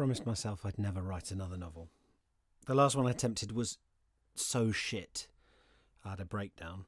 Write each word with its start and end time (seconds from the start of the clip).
promised 0.00 0.24
myself 0.24 0.64
I'd 0.64 0.78
never 0.78 1.02
write 1.02 1.30
another 1.30 1.58
novel. 1.58 1.90
The 2.64 2.74
last 2.74 2.96
one 2.96 3.06
I 3.06 3.10
attempted 3.10 3.52
was 3.52 3.76
so 4.34 4.72
shit. 4.72 5.28
I 6.02 6.08
had 6.08 6.20
a 6.20 6.24
breakdown. 6.24 6.86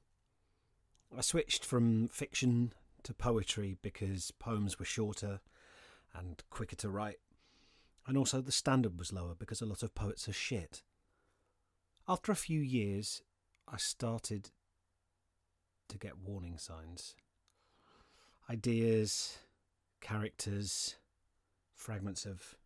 I 1.15 1.21
switched 1.21 1.63
from 1.63 2.09
fiction 2.09 2.73
to 3.03 3.13
poetry 3.13 3.77
because 3.83 4.31
poems 4.39 4.79
were 4.79 4.87
shorter 4.87 5.41
and 6.15 6.43
quicker 6.49 6.77
to 6.77 6.89
write, 6.89 7.19
and 8.07 8.17
also 8.17 8.41
the 8.41 8.51
standard 8.51 8.99
was 8.99 9.13
lower 9.13 9.35
because 9.39 9.61
a 9.61 9.67
lot 9.67 9.83
of 9.83 9.95
poets 9.95 10.27
are 10.27 10.33
shit. 10.33 10.83
After 12.09 12.33
a 12.33 12.35
few 12.35 12.61
years, 12.61 13.21
I 13.69 13.77
started 13.77 14.53
to 15.91 15.99
get 15.99 16.17
warning 16.17 16.57
signs. 16.57 17.15
Ideas, 18.49 19.37
characters, 20.01 20.97
fragments 21.75 22.25
of 22.25 22.57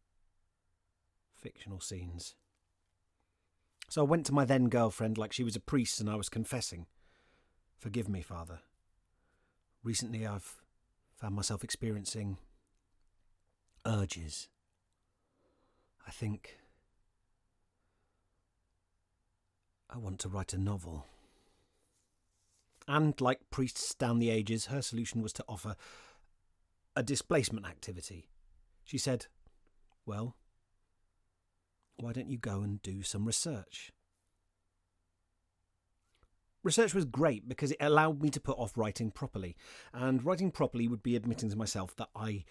fictional 1.36 1.80
scenes. 1.80 2.34
So 3.88 4.02
I 4.02 4.04
went 4.04 4.26
to 4.26 4.34
my 4.34 4.44
then 4.44 4.68
girlfriend 4.68 5.16
like 5.16 5.32
she 5.32 5.44
was 5.44 5.56
a 5.56 5.60
priest 5.60 6.00
and 6.00 6.10
I 6.10 6.16
was 6.16 6.28
confessing. 6.28 6.86
Forgive 7.78 8.08
me, 8.08 8.22
Father. 8.22 8.60
Recently 9.84 10.26
I've 10.26 10.56
found 11.14 11.34
myself 11.34 11.62
experiencing 11.62 12.38
urges. 13.86 14.48
I 16.06 16.10
think 16.10 16.58
I 19.88 19.98
want 19.98 20.18
to 20.20 20.28
write 20.28 20.52
a 20.52 20.58
novel. 20.58 21.06
And 22.88 23.20
like 23.20 23.50
priests 23.50 23.94
down 23.94 24.18
the 24.18 24.30
ages, 24.30 24.66
her 24.66 24.82
solution 24.82 25.22
was 25.22 25.32
to 25.34 25.44
offer 25.48 25.76
a 26.94 27.02
displacement 27.02 27.66
activity. 27.66 28.28
She 28.84 28.98
said, 28.98 29.26
Well, 30.04 30.36
why 31.98 32.12
don't 32.12 32.30
you 32.30 32.38
go 32.38 32.60
and 32.60 32.82
do 32.82 33.02
some 33.02 33.24
research? 33.24 33.92
Research 36.62 36.94
was 36.94 37.04
great 37.04 37.48
because 37.48 37.70
it 37.70 37.78
allowed 37.80 38.20
me 38.20 38.28
to 38.30 38.40
put 38.40 38.58
off 38.58 38.76
writing 38.76 39.10
properly. 39.10 39.56
And 39.94 40.24
writing 40.24 40.50
properly 40.50 40.88
would 40.88 41.02
be 41.02 41.14
admitting 41.14 41.50
to 41.50 41.56
myself 41.56 41.94
that 41.96 42.08
I 42.14 42.44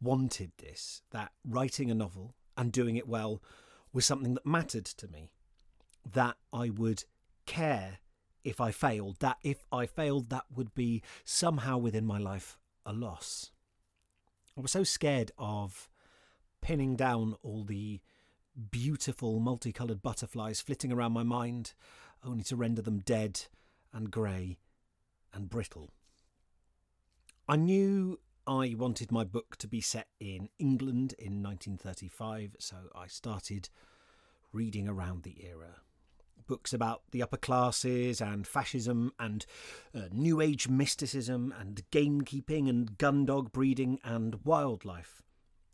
wanted 0.00 0.52
this, 0.58 1.02
that 1.12 1.32
writing 1.46 1.90
a 1.90 1.94
novel 1.94 2.34
and 2.56 2.72
doing 2.72 2.96
it 2.96 3.06
well 3.06 3.42
was 3.92 4.04
something 4.04 4.34
that 4.34 4.46
mattered 4.46 4.86
to 4.86 5.08
me, 5.08 5.30
that 6.12 6.36
I 6.52 6.70
would 6.70 7.04
care 7.46 7.98
if 8.42 8.60
I 8.60 8.70
failed, 8.72 9.18
that 9.20 9.36
if 9.42 9.64
I 9.70 9.86
failed, 9.86 10.30
that 10.30 10.44
would 10.54 10.74
be 10.74 11.02
somehow 11.24 11.78
within 11.78 12.06
my 12.06 12.18
life 12.18 12.58
a 12.86 12.92
loss. 12.92 13.50
I 14.56 14.60
was 14.60 14.72
so 14.72 14.82
scared 14.82 15.30
of 15.38 15.88
pinning 16.60 16.96
down 16.96 17.36
all 17.42 17.64
the 17.64 18.00
beautiful 18.70 19.40
multicoloured 19.40 20.02
butterflies 20.02 20.60
flitting 20.60 20.92
around 20.92 21.12
my 21.12 21.22
mind, 21.22 21.74
only 22.24 22.44
to 22.44 22.56
render 22.56 22.82
them 22.82 22.98
dead 22.98 23.42
and 23.92 24.10
grey 24.10 24.58
and 25.32 25.48
brittle. 25.48 25.90
I 27.48 27.56
knew 27.56 28.20
I 28.46 28.74
wanted 28.76 29.12
my 29.12 29.24
book 29.24 29.56
to 29.56 29.68
be 29.68 29.80
set 29.80 30.08
in 30.18 30.48
England 30.58 31.14
in 31.18 31.42
1935, 31.42 32.56
so 32.58 32.76
I 32.94 33.06
started 33.06 33.68
reading 34.52 34.88
around 34.88 35.22
the 35.22 35.44
era. 35.44 35.76
Books 36.46 36.72
about 36.72 37.02
the 37.12 37.22
upper 37.22 37.36
classes 37.36 38.20
and 38.20 38.46
fascism 38.46 39.12
and 39.18 39.46
uh, 39.94 40.02
New 40.10 40.40
Age 40.40 40.68
mysticism 40.68 41.54
and 41.58 41.82
gamekeeping 41.92 42.68
and 42.68 42.98
gun 42.98 43.24
dog 43.24 43.52
breeding 43.52 44.00
and 44.02 44.44
wildlife. 44.44 45.22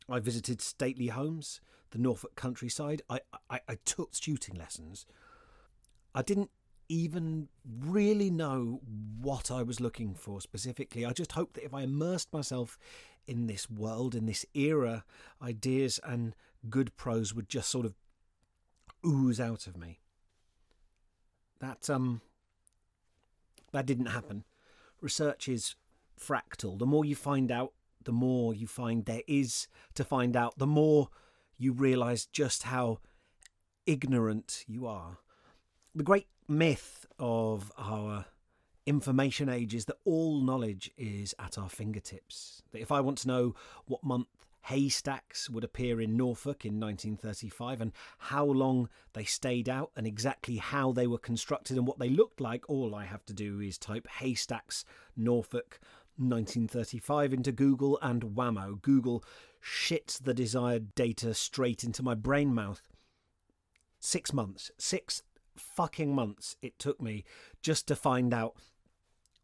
I 0.09 0.21
visited 0.21 0.61
stately 0.61 1.09
homes, 1.09 1.61
the 1.97 2.03
Norfolk 2.03 2.37
countryside. 2.37 3.03
I, 3.09 3.21
I, 3.49 3.61
I 3.69 3.79
took 3.85 4.15
shooting 4.15 4.55
lessons. 4.55 5.07
I 6.15 6.23
didn't 6.23 6.51
even 6.89 7.49
really 7.67 8.31
know 8.31 8.81
what 9.21 9.51
I 9.51 9.63
was 9.63 9.81
looking 9.81 10.15
for 10.15 10.41
specifically. 10.41 11.05
I 11.05 11.13
just 11.13 11.33
hoped 11.33 11.55
that 11.55 11.65
if 11.65 11.75
I 11.75 11.83
immersed 11.83 12.33
myself 12.33 12.79
in 13.27 13.47
this 13.47 13.71
world, 13.71 14.15
in 14.15 14.27
this 14.27 14.45
era, 14.55 15.05
ideas 15.43 15.99
and 16.05 16.35
good 16.69 16.95
prose 16.97 17.35
would 17.35 17.49
just 17.49 17.71
sort 17.71 17.87
of 17.87 17.95
ooze 19.05 19.41
out 19.41 19.67
of 19.67 19.77
me. 19.77 20.01
That 21.61 21.89
um 21.89 22.21
that 23.73 23.87
didn't 23.87 24.07
happen. 24.07 24.45
Research 25.01 25.49
is 25.49 25.75
fractal. 26.21 26.79
The 26.79 26.87
more 26.87 27.05
you 27.05 27.17
find 27.17 27.51
out, 27.51 27.73
the 28.05 28.13
more 28.13 28.55
you 28.55 28.67
find 28.67 29.05
there 29.05 29.23
is 29.27 29.67
to 29.95 30.05
find 30.05 30.37
out, 30.37 30.59
the 30.59 30.67
more 30.67 31.09
you 31.59 31.73
realize 31.73 32.27
just 32.27 32.65
how 32.65 32.99
ignorant 33.87 34.65
you 34.67 34.87
are. 34.87 35.19
The 35.95 36.05
great 36.05 36.27
myth 36.49 37.07
of 37.19 37.73
our 37.79 38.27
information 38.87 39.49
age 39.49 39.75
is 39.75 39.87
that 39.87 39.99
all 40.05 40.41
knowledge 40.41 40.91
is 40.97 41.35
at 41.39 41.59
our 41.59 41.69
fingertips. 41.69 42.63
That 42.73 42.83
if 42.83 42.93
I 42.93 43.01
want 43.01 43.19
to 43.19 43.29
know 43.29 43.55
what 43.87 44.05
month 44.05 44.29
haystacks 44.67 45.49
would 45.49 45.63
appear 45.63 46.01
in 46.01 46.17
Norfolk 46.17 46.65
in 46.65 46.81
1935 46.81 47.81
and 47.81 47.93
how 48.19 48.45
long 48.45 48.89
they 49.13 49.25
stayed 49.25 49.69
out 49.69 49.93
and 49.97 50.07
exactly 50.07 50.57
how 50.57 50.93
they 50.93 51.07
were 51.07 51.19
constructed 51.19 51.77
and 51.77 51.87
what 51.87 51.99
they 51.99 52.09
looked 52.09 52.41
like, 52.41 52.69
all 52.69 52.95
I 52.95 53.05
have 53.05 53.25
to 53.27 53.33
do 53.33 53.61
is 53.61 53.79
type 53.79 54.09
haystacks 54.09 54.85
Norfolk 55.17 55.79
1935 56.17 57.33
into 57.33 57.53
Google 57.53 57.99
and 58.03 58.23
whammo, 58.23 58.81
Google 58.83 59.23
shits 59.63 60.23
the 60.23 60.35
desired 60.35 60.95
data 60.95 61.35
straight 61.35 61.85
into 61.85 62.03
my 62.03 62.15
brain 62.15 62.55
mouth. 62.55 62.89
Six 64.01 64.33
months, 64.33 64.71
six 64.79 65.23
fucking 65.57 66.15
months 66.15 66.57
it 66.61 66.79
took 66.79 67.01
me 67.01 67.25
just 67.63 67.89
to 67.89 67.97
find 67.97 68.35
out 68.35 68.55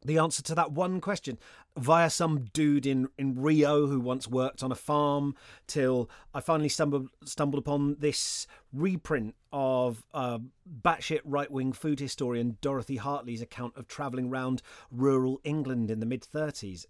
the 0.04 0.18
answer 0.18 0.42
to 0.42 0.54
that 0.54 0.72
one 0.72 1.00
question 1.00 1.38
via 1.76 2.10
some 2.10 2.44
dude 2.52 2.86
in, 2.86 3.08
in 3.16 3.40
Rio 3.40 3.86
who 3.86 4.00
once 4.00 4.28
worked 4.28 4.62
on 4.62 4.72
a 4.72 4.76
farm 4.76 5.34
till 5.66 6.10
I 6.34 6.40
finally 6.40 6.68
stumbled 6.68 7.08
stumbled 7.24 7.60
upon 7.60 7.96
this 7.98 8.46
reprint 8.72 9.34
of 9.52 10.04
uh, 10.12 10.38
batshit 10.82 11.20
right 11.24 11.50
wing 11.50 11.72
food 11.72 12.00
historian 12.00 12.58
Dorothy 12.60 12.96
Hartley's 12.96 13.42
account 13.42 13.76
of 13.76 13.86
travelling 13.86 14.28
round 14.28 14.62
rural 14.90 15.40
England 15.44 15.90
in 15.90 16.00
the 16.00 16.06
mid 16.06 16.22
30s. 16.22 16.86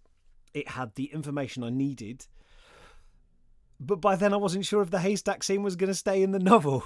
It 0.54 0.68
had 0.68 0.94
the 0.94 1.06
information 1.06 1.64
I 1.64 1.70
needed, 1.70 2.26
but 3.86 4.00
by 4.00 4.16
then 4.16 4.32
I 4.32 4.36
wasn't 4.36 4.66
sure 4.66 4.82
if 4.82 4.90
the 4.90 5.00
haystack 5.00 5.42
scene 5.42 5.62
was 5.62 5.76
going 5.76 5.88
to 5.88 5.94
stay 5.94 6.22
in 6.22 6.32
the 6.32 6.38
novel. 6.38 6.84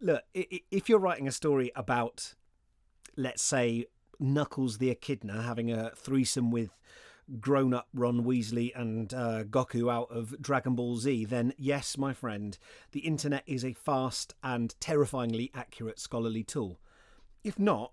Look, 0.00 0.22
if 0.34 0.88
you're 0.88 0.98
writing 0.98 1.28
a 1.28 1.32
story 1.32 1.70
about, 1.76 2.34
let's 3.16 3.42
say, 3.42 3.86
Knuckles 4.18 4.78
the 4.78 4.90
Echidna 4.90 5.42
having 5.42 5.70
a 5.70 5.90
threesome 5.96 6.50
with 6.50 6.76
grown 7.40 7.72
up 7.72 7.88
Ron 7.94 8.24
Weasley 8.24 8.72
and 8.74 9.12
uh, 9.14 9.44
Goku 9.44 9.92
out 9.92 10.10
of 10.10 10.40
Dragon 10.40 10.74
Ball 10.74 10.96
Z, 10.96 11.26
then 11.26 11.54
yes, 11.56 11.96
my 11.96 12.12
friend, 12.12 12.58
the 12.92 13.00
internet 13.00 13.44
is 13.46 13.64
a 13.64 13.72
fast 13.72 14.34
and 14.42 14.74
terrifyingly 14.80 15.50
accurate 15.54 15.98
scholarly 15.98 16.42
tool. 16.42 16.80
If 17.44 17.58
not, 17.58 17.92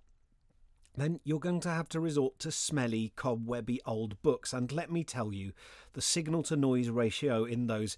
then 0.96 1.20
you're 1.24 1.40
going 1.40 1.62
to 1.62 1.70
have 1.70 1.90
to 1.90 2.00
resort 2.00 2.40
to 2.40 2.52
smelly, 2.52 3.14
cobwebby 3.16 3.80
old 3.86 4.22
books. 4.22 4.54
And 4.54 4.72
let 4.72 4.92
me 4.92 5.04
tell 5.04 5.34
you, 5.34 5.54
the 5.94 6.02
signal 6.02 6.44
to 6.44 6.56
noise 6.56 6.90
ratio 6.90 7.46
in 7.46 7.68
those 7.68 7.96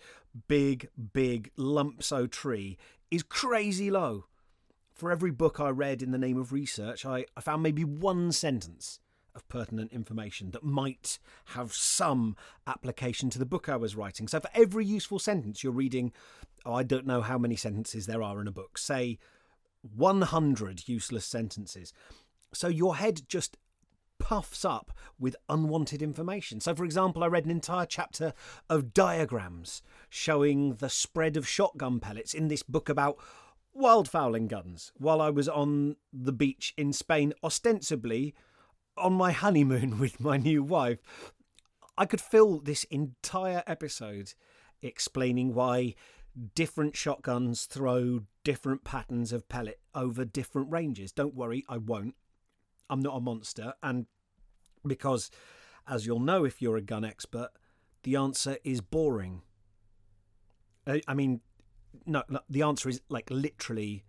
big, 0.47 0.89
big 1.13 1.51
lumps 1.55 2.11
o' 2.11 2.27
tree 2.27 2.77
is 3.09 3.23
crazy 3.23 3.89
low 3.89 4.25
for 5.01 5.11
every 5.11 5.31
book 5.31 5.59
I 5.59 5.69
read 5.69 6.03
in 6.03 6.11
the 6.11 6.19
name 6.19 6.37
of 6.37 6.53
research, 6.53 7.07
I, 7.07 7.25
I 7.35 7.41
found 7.41 7.63
maybe 7.63 7.83
one 7.83 8.31
sentence 8.31 8.99
of 9.33 9.47
pertinent 9.47 9.91
information 9.91 10.51
that 10.51 10.63
might 10.63 11.17
have 11.55 11.73
some 11.73 12.35
application 12.67 13.31
to 13.31 13.39
the 13.39 13.45
book 13.47 13.67
I 13.67 13.77
was 13.77 13.95
writing. 13.95 14.27
So, 14.27 14.39
for 14.39 14.51
every 14.53 14.85
useful 14.85 15.17
sentence 15.17 15.63
you're 15.63 15.73
reading, 15.73 16.11
oh, 16.67 16.75
I 16.75 16.83
don't 16.83 17.07
know 17.07 17.21
how 17.21 17.39
many 17.39 17.55
sentences 17.55 18.05
there 18.05 18.21
are 18.21 18.39
in 18.41 18.47
a 18.47 18.51
book, 18.51 18.77
say 18.77 19.17
100 19.95 20.87
useless 20.87 21.25
sentences. 21.25 21.93
So, 22.53 22.67
your 22.67 22.97
head 22.97 23.21
just 23.27 23.57
puffs 24.19 24.63
up 24.63 24.91
with 25.19 25.35
unwanted 25.49 26.01
information. 26.01 26.61
So, 26.61 26.75
for 26.75 26.85
example, 26.85 27.23
I 27.23 27.27
read 27.27 27.45
an 27.45 27.51
entire 27.51 27.87
chapter 27.87 28.33
of 28.69 28.93
diagrams 28.93 29.81
showing 30.09 30.75
the 30.75 30.89
spread 30.89 31.35
of 31.37 31.47
shotgun 31.47 31.99
pellets 31.99 32.33
in 32.33 32.47
this 32.47 32.61
book 32.63 32.87
about 32.87 33.17
wildfowling 33.75 34.47
guns 34.47 34.91
while 34.97 35.21
I 35.21 35.29
was 35.29 35.49
on 35.49 35.95
the 36.13 36.31
beach 36.31 36.73
in 36.77 36.93
Spain, 36.93 37.33
ostensibly 37.43 38.35
on 38.97 39.13
my 39.13 39.31
honeymoon 39.31 39.99
with 39.99 40.19
my 40.19 40.37
new 40.37 40.63
wife. 40.63 40.99
I 41.97 42.05
could 42.05 42.21
fill 42.21 42.59
this 42.59 42.83
entire 42.85 43.63
episode 43.67 44.33
explaining 44.81 45.53
why 45.53 45.95
different 46.55 46.95
shotguns 46.95 47.65
throw 47.65 48.21
different 48.43 48.83
patterns 48.83 49.31
of 49.31 49.49
pellet 49.49 49.79
over 49.93 50.25
different 50.25 50.71
ranges. 50.71 51.11
Don't 51.11 51.35
worry, 51.35 51.63
I 51.67 51.77
won't. 51.77 52.15
I'm 52.91 53.01
not 53.01 53.15
a 53.15 53.21
monster. 53.21 53.73
And 53.81 54.05
because, 54.85 55.31
as 55.87 56.05
you'll 56.05 56.19
know 56.19 56.45
if 56.45 56.61
you're 56.61 56.77
a 56.77 56.81
gun 56.81 57.03
expert, 57.03 57.49
the 58.03 58.15
answer 58.17 58.57
is 58.63 58.81
boring. 58.81 59.41
Uh, 60.85 60.99
I 61.07 61.13
mean, 61.13 61.41
no, 62.05 62.23
no, 62.29 62.41
the 62.49 62.61
answer 62.61 62.89
is 62.89 63.01
like 63.09 63.29
literally 63.31 64.03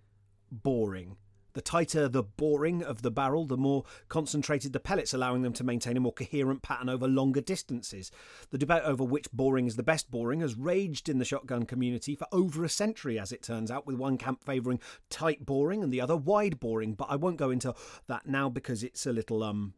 boring. 0.51 1.17
The 1.55 1.61
tighter 1.61 2.09
the 2.09 2.23
boring 2.23 2.83
of 2.83 3.03
the 3.03 3.11
barrel, 3.11 3.45
the 3.45 3.57
more 3.57 3.85
concentrated 4.09 4.73
the 4.73 4.81
pellets, 4.81 5.13
allowing 5.13 5.43
them 5.43 5.53
to 5.55 5.65
maintain 5.65 5.97
a 5.97 6.01
more 6.01 6.13
coherent 6.13 6.63
pattern 6.63 6.89
over 6.89 7.07
longer 7.07 7.41
distances. 7.41 8.11
The 8.51 8.59
debate 8.59 8.83
over 8.85 9.05
which 9.05 9.31
boring 9.33 9.67
is 9.67 9.77
the 9.77 9.83
best 9.83 10.11
boring 10.11 10.41
has 10.41 10.55
raged 10.55 11.09
in 11.09 11.19
the 11.19 11.25
shotgun 11.25 11.65
community 11.65 12.15
for 12.15 12.27
over 12.33 12.65
a 12.65 12.69
century, 12.69 13.19
as 13.19 13.33
it 13.33 13.43
turns 13.43 13.71
out, 13.71 13.87
with 13.87 13.97
one 13.97 14.19
camp 14.19 14.43
favouring 14.45 14.81
tight 15.11 15.45
boring 15.45 15.83
and 15.83 15.93
the 15.93 16.01
other 16.01 16.17
wide 16.17 16.59
boring. 16.59 16.95
But 16.95 17.09
I 17.11 17.17
won't 17.17 17.37
go 17.37 17.51
into 17.51 17.75
that 18.07 18.27
now 18.27 18.49
because 18.49 18.83
it's 18.83 19.07
a 19.07 19.13
little 19.13 19.43
um 19.43 19.75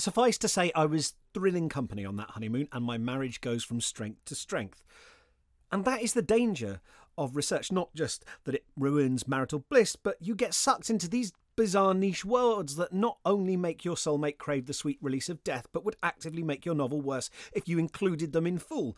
Suffice 0.00 0.38
to 0.38 0.48
say, 0.48 0.72
I 0.74 0.86
was 0.86 1.12
thrilling 1.34 1.68
company 1.68 2.06
on 2.06 2.16
that 2.16 2.30
honeymoon, 2.30 2.68
and 2.72 2.82
my 2.82 2.96
marriage 2.96 3.42
goes 3.42 3.62
from 3.62 3.82
strength 3.82 4.24
to 4.26 4.34
strength. 4.34 4.82
And 5.72 5.84
that 5.84 6.02
is 6.02 6.14
the 6.14 6.22
danger 6.22 6.80
of 7.16 7.36
research, 7.36 7.70
not 7.70 7.94
just 7.94 8.24
that 8.44 8.54
it 8.54 8.64
ruins 8.76 9.28
marital 9.28 9.64
bliss, 9.68 9.96
but 9.96 10.16
you 10.20 10.34
get 10.34 10.54
sucked 10.54 10.90
into 10.90 11.08
these 11.08 11.32
bizarre 11.56 11.92
niche 11.92 12.24
worlds 12.24 12.76
that 12.76 12.92
not 12.92 13.18
only 13.24 13.56
make 13.56 13.84
your 13.84 13.96
soulmate 13.96 14.38
crave 14.38 14.66
the 14.66 14.72
sweet 14.72 14.98
release 15.02 15.28
of 15.28 15.44
death, 15.44 15.66
but 15.72 15.84
would 15.84 15.96
actively 16.02 16.42
make 16.42 16.64
your 16.64 16.74
novel 16.74 17.00
worse 17.02 17.28
if 17.52 17.68
you 17.68 17.78
included 17.78 18.32
them 18.32 18.46
in 18.46 18.58
full. 18.58 18.96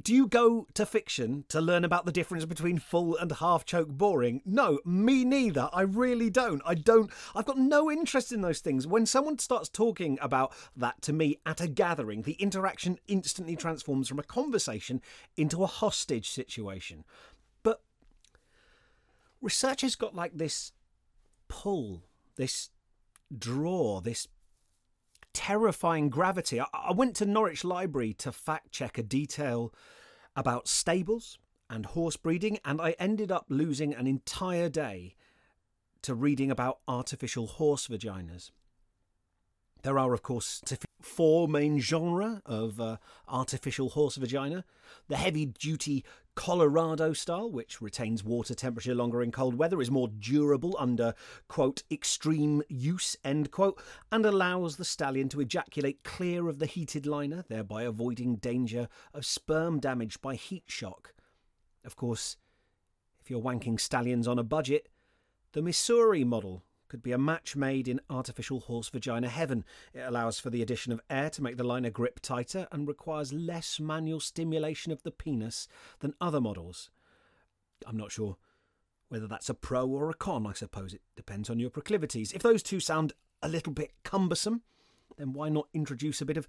Do 0.00 0.14
you 0.14 0.26
go 0.26 0.66
to 0.74 0.84
fiction 0.84 1.46
to 1.48 1.58
learn 1.58 1.82
about 1.82 2.04
the 2.04 2.12
difference 2.12 2.44
between 2.44 2.78
full 2.78 3.16
and 3.16 3.32
half 3.32 3.64
choke 3.64 3.88
boring? 3.88 4.42
No, 4.44 4.78
me 4.84 5.24
neither. 5.24 5.70
I 5.72 5.82
really 5.82 6.28
don't. 6.28 6.60
I 6.66 6.74
don't. 6.74 7.10
I've 7.34 7.46
got 7.46 7.56
no 7.56 7.90
interest 7.90 8.30
in 8.30 8.42
those 8.42 8.60
things. 8.60 8.86
When 8.86 9.06
someone 9.06 9.38
starts 9.38 9.70
talking 9.70 10.18
about 10.20 10.52
that 10.76 11.00
to 11.02 11.14
me 11.14 11.38
at 11.46 11.62
a 11.62 11.66
gathering, 11.66 12.22
the 12.22 12.34
interaction 12.34 12.98
instantly 13.08 13.56
transforms 13.56 14.06
from 14.06 14.18
a 14.18 14.22
conversation 14.22 15.00
into 15.34 15.62
a 15.62 15.66
hostage 15.66 16.28
situation. 16.28 17.04
But 17.62 17.80
research 19.40 19.80
has 19.80 19.96
got 19.96 20.14
like 20.14 20.36
this 20.36 20.72
pull, 21.48 22.02
this 22.36 22.68
draw, 23.36 24.02
this 24.02 24.28
terrifying 25.36 26.08
gravity. 26.08 26.58
I, 26.58 26.66
I 26.72 26.92
went 26.92 27.14
to 27.16 27.26
Norwich 27.26 27.62
Library 27.62 28.14
to 28.14 28.32
fact 28.32 28.72
check 28.72 28.96
a 28.96 29.02
detail 29.02 29.72
about 30.34 30.66
stables 30.66 31.38
and 31.68 31.84
horse 31.84 32.16
breeding, 32.16 32.58
and 32.64 32.80
I 32.80 32.96
ended 32.98 33.30
up 33.30 33.44
losing 33.50 33.92
an 33.92 34.06
entire 34.06 34.70
day 34.70 35.14
to 36.00 36.14
reading 36.14 36.50
about 36.50 36.78
artificial 36.88 37.46
horse 37.46 37.86
vaginas. 37.86 38.50
There 39.86 40.00
are, 40.00 40.12
of 40.12 40.22
course, 40.22 40.64
four 41.00 41.46
main 41.46 41.78
genres 41.78 42.40
of 42.44 42.80
uh, 42.80 42.96
artificial 43.28 43.90
horse 43.90 44.16
vagina 44.16 44.64
the 45.06 45.14
heavy 45.14 45.46
duty 45.46 46.04
Colorado 46.34 47.12
style, 47.12 47.48
which 47.48 47.80
retains 47.80 48.24
water 48.24 48.52
temperature 48.52 48.96
longer 48.96 49.22
in 49.22 49.30
cold 49.30 49.54
weather, 49.54 49.80
is 49.80 49.88
more 49.88 50.08
durable 50.08 50.74
under, 50.76 51.14
quote, 51.46 51.84
extreme 51.88 52.64
use, 52.68 53.16
end 53.22 53.52
quote, 53.52 53.80
and 54.10 54.26
allows 54.26 54.76
the 54.76 54.84
stallion 54.84 55.28
to 55.28 55.40
ejaculate 55.40 56.02
clear 56.02 56.48
of 56.48 56.58
the 56.58 56.66
heated 56.66 57.06
liner, 57.06 57.44
thereby 57.48 57.84
avoiding 57.84 58.34
danger 58.34 58.88
of 59.14 59.24
sperm 59.24 59.78
damage 59.78 60.20
by 60.20 60.34
heat 60.34 60.64
shock. 60.66 61.14
Of 61.84 61.94
course, 61.94 62.36
if 63.20 63.30
you're 63.30 63.40
wanking 63.40 63.78
stallions 63.78 64.26
on 64.26 64.40
a 64.40 64.42
budget, 64.42 64.88
the 65.52 65.62
Missouri 65.62 66.24
model 66.24 66.64
could 66.88 67.02
be 67.02 67.12
a 67.12 67.18
match 67.18 67.56
made 67.56 67.88
in 67.88 68.00
artificial 68.08 68.60
horse 68.60 68.88
vagina 68.88 69.28
heaven. 69.28 69.64
It 69.92 70.00
allows 70.00 70.38
for 70.38 70.50
the 70.50 70.62
addition 70.62 70.92
of 70.92 71.00
air 71.10 71.30
to 71.30 71.42
make 71.42 71.56
the 71.56 71.64
liner 71.64 71.90
grip 71.90 72.20
tighter 72.20 72.66
and 72.72 72.86
requires 72.86 73.32
less 73.32 73.80
manual 73.80 74.20
stimulation 74.20 74.92
of 74.92 75.02
the 75.02 75.10
penis 75.10 75.68
than 76.00 76.14
other 76.20 76.40
models. 76.40 76.90
I'm 77.86 77.96
not 77.96 78.12
sure 78.12 78.36
whether 79.08 79.26
that's 79.26 79.48
a 79.48 79.54
pro 79.54 79.86
or 79.86 80.10
a 80.10 80.14
con, 80.14 80.46
I 80.46 80.52
suppose 80.52 80.92
it 80.92 81.02
depends 81.14 81.48
on 81.48 81.58
your 81.58 81.70
proclivities. 81.70 82.32
If 82.32 82.42
those 82.42 82.62
two 82.62 82.80
sound 82.80 83.12
a 83.42 83.48
little 83.48 83.72
bit 83.72 83.92
cumbersome, 84.02 84.62
then 85.16 85.32
why 85.32 85.48
not 85.48 85.68
introduce 85.72 86.20
a 86.20 86.26
bit 86.26 86.36
of 86.36 86.48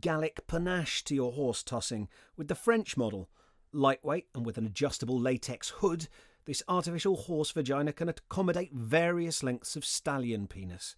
Gallic 0.00 0.46
panache 0.46 1.02
to 1.04 1.14
your 1.14 1.32
horse 1.32 1.62
tossing 1.62 2.08
with 2.36 2.48
the 2.48 2.54
French 2.54 2.96
model? 2.96 3.28
Lightweight 3.72 4.26
and 4.34 4.44
with 4.44 4.58
an 4.58 4.66
adjustable 4.66 5.18
latex 5.18 5.68
hood, 5.68 6.08
this 6.50 6.64
artificial 6.66 7.14
horse 7.14 7.52
vagina 7.52 7.92
can 7.92 8.08
accommodate 8.08 8.72
various 8.72 9.44
lengths 9.44 9.76
of 9.76 9.84
stallion 9.84 10.48
penis. 10.48 10.96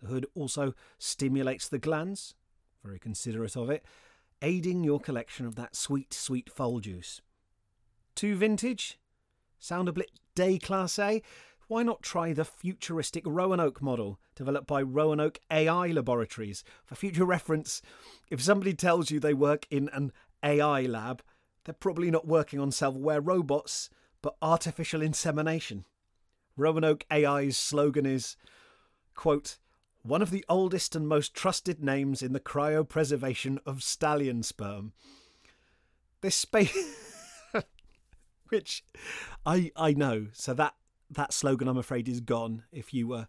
The 0.00 0.06
hood 0.06 0.24
also 0.34 0.72
stimulates 0.96 1.68
the 1.68 1.78
glands, 1.78 2.34
very 2.82 2.98
considerate 2.98 3.54
of 3.54 3.68
it, 3.68 3.84
aiding 4.40 4.82
your 4.82 4.98
collection 4.98 5.44
of 5.44 5.56
that 5.56 5.76
sweet, 5.76 6.14
sweet 6.14 6.48
foal 6.48 6.80
juice. 6.80 7.20
Too 8.14 8.34
vintage? 8.34 8.98
Sound 9.58 9.90
a 9.90 9.92
bit 9.92 10.10
déclassé? 10.34 11.16
Eh? 11.16 11.20
Why 11.68 11.82
not 11.82 12.02
try 12.02 12.32
the 12.32 12.46
futuristic 12.46 13.24
Roanoke 13.26 13.82
model 13.82 14.18
developed 14.34 14.66
by 14.66 14.80
Roanoke 14.80 15.38
AI 15.50 15.88
Laboratories? 15.88 16.64
For 16.86 16.94
future 16.94 17.26
reference, 17.26 17.82
if 18.30 18.42
somebody 18.42 18.72
tells 18.72 19.10
you 19.10 19.20
they 19.20 19.34
work 19.34 19.66
in 19.70 19.90
an 19.92 20.12
AI 20.42 20.86
lab, 20.86 21.22
they're 21.66 21.74
probably 21.74 22.10
not 22.10 22.26
working 22.26 22.58
on 22.58 22.72
self 22.72 22.94
aware 22.94 23.20
robots 23.20 23.90
but 24.24 24.36
artificial 24.40 25.02
insemination. 25.02 25.84
Roanoke 26.56 27.04
AI's 27.12 27.58
slogan 27.58 28.06
is, 28.06 28.38
quote, 29.14 29.58
one 30.00 30.22
of 30.22 30.30
the 30.30 30.46
oldest 30.48 30.96
and 30.96 31.06
most 31.06 31.34
trusted 31.34 31.84
names 31.84 32.22
in 32.22 32.32
the 32.32 32.40
cryopreservation 32.40 33.58
of 33.66 33.82
stallion 33.82 34.42
sperm. 34.42 34.94
This 36.22 36.34
space, 36.34 36.74
which 38.48 38.82
I 39.44 39.70
I 39.76 39.92
know, 39.92 40.28
so 40.32 40.54
that 40.54 40.74
that 41.10 41.34
slogan 41.34 41.68
I'm 41.68 41.76
afraid 41.76 42.08
is 42.08 42.20
gone. 42.20 42.62
If 42.72 42.94
you 42.94 43.06
were 43.06 43.28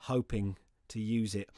hoping 0.00 0.58
to 0.88 1.00
use 1.00 1.34
it, 1.34 1.48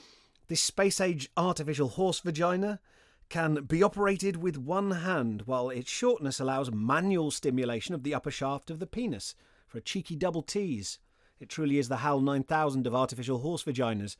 this 0.46 0.60
space 0.60 1.00
age 1.00 1.30
artificial 1.36 1.88
horse 1.88 2.20
vagina 2.20 2.78
can 3.28 3.64
be 3.64 3.82
operated 3.82 4.36
with 4.36 4.56
one 4.56 4.90
hand, 4.90 5.42
while 5.46 5.70
its 5.70 5.90
shortness 5.90 6.38
allows 6.40 6.70
manual 6.70 7.30
stimulation 7.30 7.94
of 7.94 8.02
the 8.02 8.14
upper 8.14 8.30
shaft 8.30 8.70
of 8.70 8.78
the 8.78 8.86
penis 8.86 9.34
for 9.66 9.78
a 9.78 9.82
cheeky 9.82 10.16
double 10.16 10.42
tease. 10.42 10.98
It 11.40 11.48
truly 11.48 11.78
is 11.78 11.88
the 11.88 11.98
HAL 11.98 12.20
9000 12.20 12.86
of 12.86 12.94
artificial 12.94 13.38
horse 13.38 13.62
vaginas. 13.62 14.16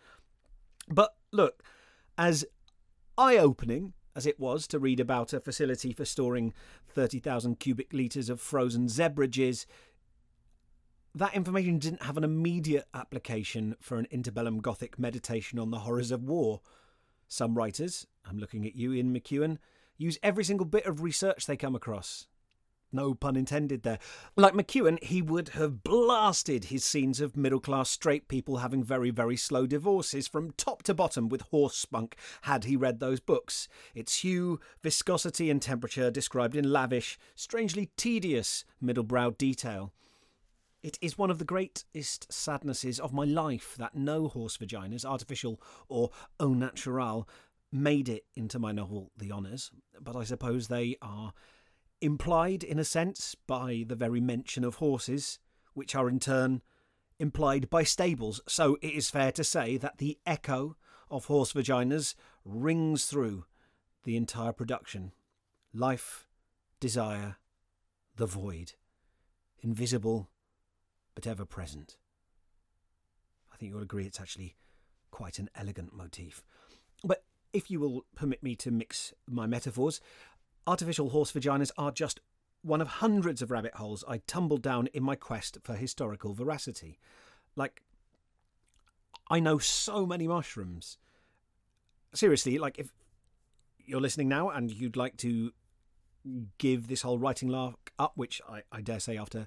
But 0.88 1.16
look, 1.32 1.62
as 2.18 2.44
eye 3.16 3.38
opening 3.38 3.94
as 4.14 4.26
it 4.26 4.40
was 4.40 4.66
to 4.66 4.78
read 4.78 4.98
about 4.98 5.32
a 5.32 5.40
facility 5.40 5.92
for 5.92 6.04
storing 6.04 6.54
30,000 6.88 7.60
cubic 7.60 7.92
litres 7.92 8.30
of 8.30 8.40
frozen 8.40 8.88
zebra 8.88 9.28
jizz, 9.28 9.66
that 11.14 11.34
information 11.34 11.78
didn't 11.78 12.02
have 12.02 12.16
an 12.16 12.24
immediate 12.24 12.86
application 12.94 13.76
for 13.80 13.98
an 13.98 14.06
interbellum 14.12 14.60
Gothic 14.60 14.98
meditation 14.98 15.58
on 15.58 15.70
the 15.70 15.80
horrors 15.80 16.10
of 16.10 16.24
war. 16.24 16.60
Some 17.28 17.54
writers, 17.54 18.06
I'm 18.28 18.38
looking 18.38 18.66
at 18.66 18.76
you, 18.76 18.92
Ian 18.92 19.14
McEwan, 19.14 19.58
use 19.96 20.18
every 20.22 20.44
single 20.44 20.66
bit 20.66 20.86
of 20.86 21.02
research 21.02 21.46
they 21.46 21.56
come 21.56 21.74
across. 21.74 22.26
No 22.92 23.14
pun 23.14 23.36
intended 23.36 23.82
there. 23.82 23.98
Like 24.36 24.54
McEwan, 24.54 25.02
he 25.02 25.20
would 25.20 25.50
have 25.50 25.82
blasted 25.82 26.66
his 26.66 26.84
scenes 26.84 27.20
of 27.20 27.36
middle 27.36 27.60
class 27.60 27.90
straight 27.90 28.28
people 28.28 28.58
having 28.58 28.82
very, 28.82 29.10
very 29.10 29.36
slow 29.36 29.66
divorces 29.66 30.28
from 30.28 30.52
top 30.52 30.82
to 30.84 30.94
bottom 30.94 31.28
with 31.28 31.42
horse 31.42 31.76
spunk 31.76 32.16
had 32.42 32.64
he 32.64 32.76
read 32.76 33.00
those 33.00 33.20
books. 33.20 33.68
Its 33.94 34.20
hue, 34.20 34.60
viscosity, 34.82 35.50
and 35.50 35.60
temperature 35.60 36.10
described 36.10 36.56
in 36.56 36.72
lavish, 36.72 37.18
strangely 37.34 37.90
tedious 37.96 38.64
middle 38.80 39.04
brow 39.04 39.30
detail. 39.30 39.92
It 40.82 40.98
is 41.02 41.18
one 41.18 41.32
of 41.32 41.38
the 41.38 41.44
greatest 41.44 42.32
sadnesses 42.32 43.00
of 43.00 43.12
my 43.12 43.24
life 43.24 43.74
that 43.76 43.96
no 43.96 44.28
horse 44.28 44.56
vaginas, 44.56 45.04
artificial 45.04 45.60
or 45.88 46.10
au 46.38 46.54
natural, 46.54 47.28
made 47.76 48.08
it 48.08 48.24
into 48.34 48.58
my 48.58 48.72
novel 48.72 49.12
The 49.16 49.32
Honours, 49.32 49.70
but 50.00 50.16
I 50.16 50.24
suppose 50.24 50.68
they 50.68 50.96
are 51.02 51.32
implied 52.00 52.62
in 52.62 52.78
a 52.78 52.84
sense 52.84 53.34
by 53.46 53.84
the 53.86 53.94
very 53.94 54.20
mention 54.20 54.64
of 54.64 54.76
horses, 54.76 55.38
which 55.74 55.94
are 55.94 56.08
in 56.08 56.18
turn 56.18 56.62
implied 57.18 57.70
by 57.70 57.82
stables. 57.82 58.40
So 58.46 58.76
it 58.82 58.92
is 58.92 59.10
fair 59.10 59.32
to 59.32 59.44
say 59.44 59.76
that 59.78 59.98
the 59.98 60.18
echo 60.26 60.76
of 61.10 61.26
horse 61.26 61.52
vaginas 61.52 62.14
rings 62.44 63.06
through 63.06 63.44
the 64.04 64.16
entire 64.16 64.52
production. 64.52 65.12
Life, 65.72 66.26
desire, 66.80 67.36
the 68.16 68.26
void. 68.26 68.72
Invisible 69.60 70.30
but 71.14 71.26
ever 71.26 71.44
present. 71.44 71.96
I 73.52 73.56
think 73.56 73.72
you'll 73.72 73.82
agree 73.82 74.04
it's 74.04 74.20
actually 74.20 74.56
quite 75.10 75.38
an 75.38 75.48
elegant 75.54 75.94
motif. 75.94 76.44
But 77.02 77.24
if 77.56 77.70
you 77.70 77.80
will 77.80 78.04
permit 78.14 78.42
me 78.42 78.54
to 78.54 78.70
mix 78.70 79.14
my 79.26 79.46
metaphors, 79.46 80.02
artificial 80.66 81.08
horse 81.08 81.32
vaginas 81.32 81.70
are 81.78 81.90
just 81.90 82.20
one 82.60 82.82
of 82.82 82.88
hundreds 82.88 83.40
of 83.40 83.50
rabbit 83.50 83.74
holes 83.76 84.04
I 84.06 84.18
tumbled 84.26 84.60
down 84.60 84.88
in 84.88 85.02
my 85.02 85.16
quest 85.16 85.56
for 85.62 85.74
historical 85.74 86.34
veracity. 86.34 86.98
Like, 87.54 87.82
I 89.30 89.40
know 89.40 89.56
so 89.56 90.04
many 90.04 90.28
mushrooms. 90.28 90.98
Seriously, 92.12 92.58
like, 92.58 92.78
if 92.78 92.92
you're 93.78 94.02
listening 94.02 94.28
now 94.28 94.50
and 94.50 94.70
you'd 94.70 94.96
like 94.96 95.16
to 95.18 95.52
give 96.58 96.88
this 96.88 97.00
whole 97.00 97.18
writing 97.18 97.48
lark 97.48 97.90
up, 97.98 98.12
which 98.16 98.42
I, 98.46 98.64
I 98.70 98.82
dare 98.82 99.00
say 99.00 99.16
after 99.16 99.46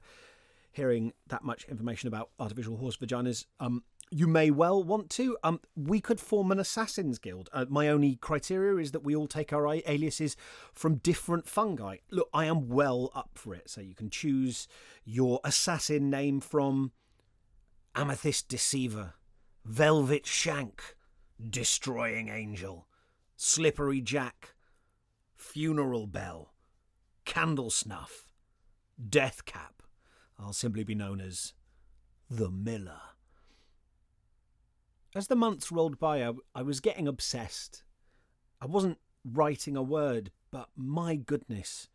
hearing 0.72 1.14
that 1.28 1.44
much 1.44 1.66
information 1.66 2.08
about 2.08 2.32
artificial 2.40 2.78
horse 2.78 2.98
vaginas, 2.98 3.46
um, 3.60 3.84
you 4.12 4.28
may 4.28 4.50
well 4.50 4.84
want 4.84 5.10
to. 5.12 5.38
Um, 5.44 5.60
we 5.76 6.02
could 6.02 6.20
form 6.20 6.52
an 6.52 6.60
assassins 6.60 7.20
guild. 7.20 7.50
Uh, 7.54 7.66
my 7.70 7.88
only 7.88 8.16
criteria 8.16 8.78
is 8.78 8.92
that 8.92 9.04
we 9.04 9.16
all 9.16 9.28
take 9.28 9.54
our 9.54 9.68
aliases 9.68 10.36
from 10.74 10.96
different 10.96 11.48
fungi. 11.48 11.98
Look, 12.10 12.30
I 12.34 12.46
am 12.46 12.70
well 12.70 13.12
up 13.14 13.32
for 13.36 13.54
it. 13.54 13.70
So 13.70 13.82
you 13.82 13.96
can 13.96 14.10
choose 14.10 14.68
your 15.06 15.40
assassin 15.44 16.10
name 16.10 16.40
from 16.40 16.92
Amethyst 17.96 18.48
Deceiver, 18.48 19.14
Velvet 19.64 20.26
Shank, 20.26 20.96
Destroying 21.50 22.30
Angel, 22.30 22.88
Slippery 23.36 24.02
Jack, 24.02 24.56
Funeral 25.36 26.08
Bell, 26.08 26.54
Candle 27.26 27.70
Snuff, 27.70 28.26
Death 29.10 29.46
Cap. 29.46 29.84
I'll 30.40 30.54
simply 30.54 30.84
be 30.84 30.96
known 30.96 31.22
as 31.22 31.54
the 32.30 32.50
Miller. 32.50 33.02
As 35.16 35.28
the 35.28 35.36
months 35.36 35.72
rolled 35.72 36.00
by, 36.00 36.24
I, 36.24 36.34
I 36.54 36.62
was 36.62 36.80
getting 36.80 37.08
obsessed. 37.08 37.84
I 38.62 38.66
wasn't 38.68 39.00
writing 39.26 39.76
a 39.76 39.82
word, 39.82 40.32
but 40.52 40.70
my 40.76 41.16
goodness, 41.16 41.90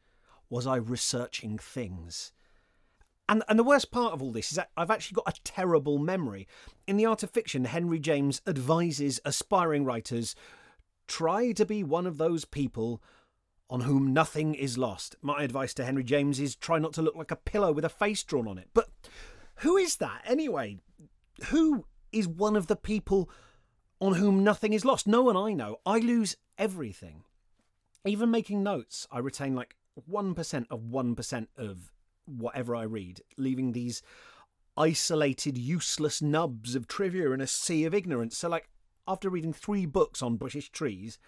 was 0.50 0.66
I 0.66 0.76
researching 0.76 1.58
things. 1.58 2.32
And, 3.28 3.42
and 3.48 3.58
the 3.58 3.64
worst 3.64 3.90
part 3.90 4.12
of 4.12 4.22
all 4.22 4.32
this 4.32 4.50
is 4.50 4.56
that 4.56 4.70
I've 4.76 4.90
actually 4.90 5.14
got 5.14 5.36
a 5.38 5.42
terrible 5.44 5.98
memory. 5.98 6.46
In 6.86 6.96
The 6.96 7.06
Art 7.06 7.22
of 7.22 7.30
Fiction, 7.30 7.64
Henry 7.64 7.98
James 7.98 8.42
advises 8.46 9.20
aspiring 9.24 9.84
writers 9.84 10.34
try 11.06 11.52
to 11.52 11.64
be 11.64 11.82
one 11.82 12.06
of 12.06 12.18
those 12.18 12.44
people 12.44 13.02
on 13.70 13.82
whom 13.82 14.12
nothing 14.12 14.54
is 14.54 14.76
lost. 14.76 15.16
My 15.22 15.42
advice 15.42 15.72
to 15.74 15.84
Henry 15.84 16.04
James 16.04 16.38
is 16.38 16.54
try 16.54 16.78
not 16.78 16.92
to 16.94 17.02
look 17.02 17.16
like 17.16 17.30
a 17.30 17.36
pillow 17.36 17.72
with 17.72 17.84
a 17.84 17.88
face 17.88 18.22
drawn 18.22 18.46
on 18.46 18.58
it. 18.58 18.68
But 18.74 18.88
who 19.56 19.76
is 19.76 19.96
that 19.96 20.22
anyway? 20.26 20.78
Who 21.46 21.86
is 22.14 22.28
one 22.28 22.56
of 22.56 22.66
the 22.66 22.76
people 22.76 23.30
on 24.00 24.14
whom 24.14 24.44
nothing 24.44 24.72
is 24.72 24.84
lost? 24.84 25.06
No 25.06 25.22
one 25.22 25.36
I 25.36 25.52
know. 25.52 25.76
I 25.84 25.98
lose 25.98 26.36
everything. 26.58 27.24
Even 28.04 28.30
making 28.30 28.62
notes, 28.62 29.06
I 29.10 29.18
retain 29.18 29.54
like 29.54 29.76
1% 30.10 30.66
of 30.70 30.80
1% 30.80 31.46
of 31.56 31.92
whatever 32.26 32.76
I 32.76 32.82
read, 32.82 33.20
leaving 33.36 33.72
these 33.72 34.02
isolated, 34.76 35.56
useless 35.56 36.20
nubs 36.20 36.74
of 36.74 36.86
trivia 36.86 37.30
in 37.30 37.40
a 37.40 37.46
sea 37.46 37.84
of 37.84 37.94
ignorance. 37.94 38.36
So, 38.36 38.48
like, 38.48 38.68
after 39.06 39.30
reading 39.30 39.52
three 39.52 39.86
books 39.86 40.22
on 40.22 40.36
British 40.36 40.70
trees, 40.70 41.18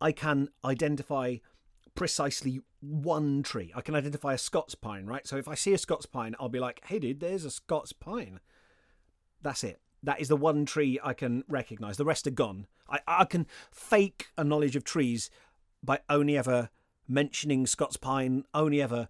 I 0.00 0.12
can 0.12 0.48
identify 0.64 1.36
precisely 1.94 2.60
one 2.80 3.42
tree. 3.42 3.72
I 3.74 3.80
can 3.80 3.94
identify 3.94 4.34
a 4.34 4.38
Scots 4.38 4.74
pine, 4.74 5.06
right? 5.06 5.26
So 5.26 5.36
if 5.36 5.48
I 5.48 5.54
see 5.54 5.72
a 5.72 5.78
Scots 5.78 6.06
pine, 6.06 6.34
I'll 6.38 6.48
be 6.48 6.60
like, 6.60 6.80
hey, 6.86 6.98
dude, 6.98 7.20
there's 7.20 7.44
a 7.44 7.50
Scots 7.50 7.92
pine. 7.92 8.40
That's 9.42 9.64
it. 9.64 9.80
That 10.04 10.20
is 10.20 10.28
the 10.28 10.36
one 10.36 10.66
tree 10.66 11.00
I 11.02 11.14
can 11.14 11.44
recognize. 11.48 11.96
The 11.96 12.04
rest 12.04 12.26
are 12.26 12.30
gone. 12.30 12.66
I, 12.88 13.00
I 13.06 13.24
can 13.24 13.46
fake 13.72 14.28
a 14.36 14.44
knowledge 14.44 14.76
of 14.76 14.84
trees 14.84 15.30
by 15.82 16.00
only 16.08 16.36
ever 16.36 16.68
mentioning 17.08 17.66
Scots 17.66 17.96
pine, 17.96 18.44
only 18.52 18.80
ever 18.82 19.08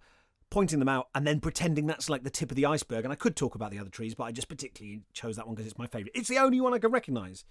pointing 0.50 0.78
them 0.78 0.88
out 0.88 1.08
and 1.14 1.26
then 1.26 1.40
pretending 1.40 1.86
that's 1.86 2.08
like 2.08 2.22
the 2.22 2.30
tip 2.30 2.50
of 2.50 2.56
the 2.56 2.66
iceberg. 2.66 3.04
And 3.04 3.12
I 3.12 3.16
could 3.16 3.34
talk 3.34 3.56
about 3.56 3.72
the 3.72 3.78
other 3.78 3.90
trees, 3.90 4.14
but 4.14 4.24
I 4.24 4.32
just 4.32 4.48
particularly 4.48 5.02
chose 5.12 5.34
that 5.34 5.46
one 5.46 5.56
because 5.56 5.66
it's 5.66 5.78
my 5.78 5.88
favourite. 5.88 6.12
It's 6.14 6.28
the 6.28 6.38
only 6.38 6.60
one 6.60 6.72
I 6.72 6.78
can 6.78 6.92
recognise. 6.92 7.44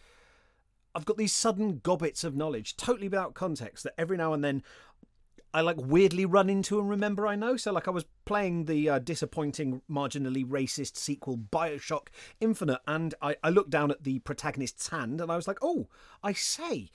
I've 0.96 1.06
got 1.06 1.18
these 1.18 1.34
sudden 1.34 1.82
gobbets 1.84 2.24
of 2.24 2.36
knowledge, 2.36 2.78
totally 2.78 3.10
without 3.10 3.34
context, 3.34 3.84
that 3.84 3.96
every 3.98 4.16
now 4.16 4.32
and 4.32 4.44
then 4.44 4.64
I 5.54 5.62
like 5.62 5.78
weirdly 5.80 6.26
run 6.26 6.50
into 6.50 6.80
and 6.80 6.90
remember 6.90 7.28
I 7.28 7.36
know. 7.36 7.58
So, 7.58 7.72
like, 7.72 7.88
I 7.88 7.92
was 7.92 8.06
playing 8.26 8.66
the 8.66 8.90
uh, 8.90 9.00
disappointing, 9.00 9.82
marginally 9.90 10.46
racist 10.46 10.98
sequel 10.98 11.38
Bioshock 11.38 12.08
Infinite, 12.40 12.80
and 12.88 13.14
I, 13.22 13.36
I 13.44 13.50
looked 13.50 13.70
down 13.70 13.92
at 13.92 14.04
the 14.04 14.20
protagonist's 14.20 14.90
hand 14.90 15.22
and 15.22 15.32
I 15.32 15.36
was 15.36 15.48
like, 15.48 15.60
oh, 15.62 15.88
I 16.24 16.34
say, 16.34 16.90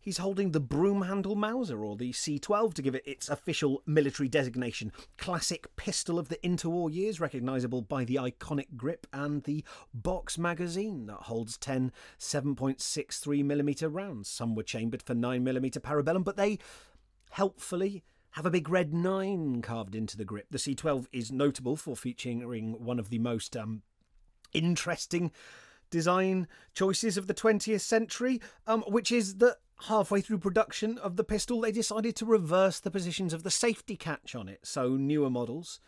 He's 0.00 0.16
holding 0.16 0.52
the 0.52 0.58
broom 0.60 1.02
handle 1.02 1.34
Mauser, 1.34 1.84
or 1.84 1.94
the 1.94 2.12
C12 2.12 2.72
to 2.74 2.82
give 2.82 2.94
it 2.94 3.06
its 3.06 3.28
official 3.28 3.82
military 3.84 4.28
designation. 4.28 4.90
Classic 5.18 5.66
pistol 5.76 6.18
of 6.18 6.28
the 6.28 6.36
interwar 6.36 6.90
years, 6.90 7.20
recognisable 7.20 7.82
by 7.82 8.04
the 8.04 8.14
iconic 8.14 8.76
grip 8.76 9.06
and 9.12 9.42
the 9.42 9.64
box 9.92 10.38
magazine 10.38 11.06
that 11.08 11.24
holds 11.24 11.58
10 11.58 11.92
7.63mm 12.18 13.88
rounds. 13.90 14.28
Some 14.28 14.54
were 14.54 14.62
chambered 14.62 15.02
for 15.02 15.14
9mm 15.14 15.78
parabellum, 15.80 16.24
but 16.24 16.38
they 16.38 16.58
helpfully 17.30 18.04
have 18.32 18.46
a 18.46 18.50
big 18.50 18.68
red 18.68 18.92
9 18.92 19.62
carved 19.62 19.94
into 19.94 20.16
the 20.16 20.24
grip. 20.24 20.46
The 20.50 20.58
C12 20.58 21.06
is 21.12 21.32
notable 21.32 21.76
for 21.76 21.96
featuring 21.96 22.84
one 22.84 22.98
of 22.98 23.10
the 23.10 23.18
most 23.18 23.56
um, 23.56 23.82
interesting 24.52 25.32
design 25.90 26.46
choices 26.74 27.16
of 27.16 27.26
the 27.26 27.34
20th 27.34 27.80
century, 27.80 28.40
um, 28.66 28.82
which 28.86 29.10
is 29.10 29.36
that 29.36 29.56
halfway 29.82 30.20
through 30.20 30.38
production 30.38 30.98
of 30.98 31.16
the 31.16 31.24
pistol, 31.24 31.60
they 31.60 31.72
decided 31.72 32.16
to 32.16 32.26
reverse 32.26 32.80
the 32.80 32.90
positions 32.90 33.32
of 33.32 33.42
the 33.42 33.50
safety 33.50 33.96
catch 33.96 34.34
on 34.34 34.48
it. 34.48 34.60
So 34.64 34.90
newer 34.90 35.30
models 35.30 35.80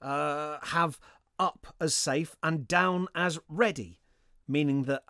uh, 0.00 0.58
have 0.62 0.98
up 1.38 1.74
as 1.80 1.94
safe 1.94 2.36
and 2.42 2.66
down 2.66 3.08
as 3.14 3.38
ready, 3.48 4.00
meaning 4.46 4.84
that 4.84 5.02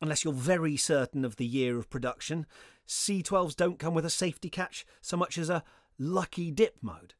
unless 0.00 0.24
you're 0.24 0.32
very 0.32 0.76
certain 0.76 1.24
of 1.24 1.36
the 1.36 1.46
year 1.46 1.78
of 1.78 1.90
production, 1.90 2.46
C12s 2.86 3.56
don't 3.56 3.78
come 3.78 3.94
with 3.94 4.04
a 4.04 4.10
safety 4.10 4.48
catch 4.48 4.86
so 5.00 5.16
much 5.16 5.38
as 5.38 5.50
a 5.50 5.64
lucky 5.98 6.50
dip 6.50 6.76
mode. 6.82 7.14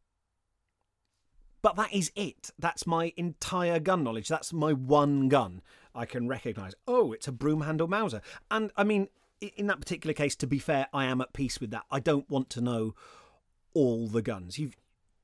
But 1.62 1.76
that 1.76 1.92
is 1.92 2.12
it. 2.14 2.52
That's 2.58 2.87
my 2.87 3.12
entire 3.16 3.80
gun 3.80 4.04
knowledge. 4.04 4.28
That's 4.28 4.52
my 4.52 4.73
one 4.73 5.28
gun 5.28 5.62
I 5.94 6.06
can 6.06 6.28
recognise. 6.28 6.75
Oh, 6.87 7.12
it's 7.12 7.26
a 7.26 7.32
broom 7.32 7.62
handle 7.62 7.88
Mauser. 7.88 8.20
And 8.50 8.70
I 8.76 8.85
mean, 8.85 9.08
in 9.40 9.66
that 9.66 9.80
particular 9.80 10.14
case, 10.14 10.37
to 10.37 10.46
be 10.46 10.58
fair, 10.58 10.87
I 10.92 11.06
am 11.06 11.20
at 11.20 11.32
peace 11.32 11.61
with 11.61 11.70
that. 11.70 11.85
I 11.90 12.00
don't 12.00 12.30
want 12.30 12.50
to 12.50 12.61
know 12.61 12.94
all 13.75 14.06
the 14.06 14.23
guns. 14.23 14.58
You've 14.58 14.76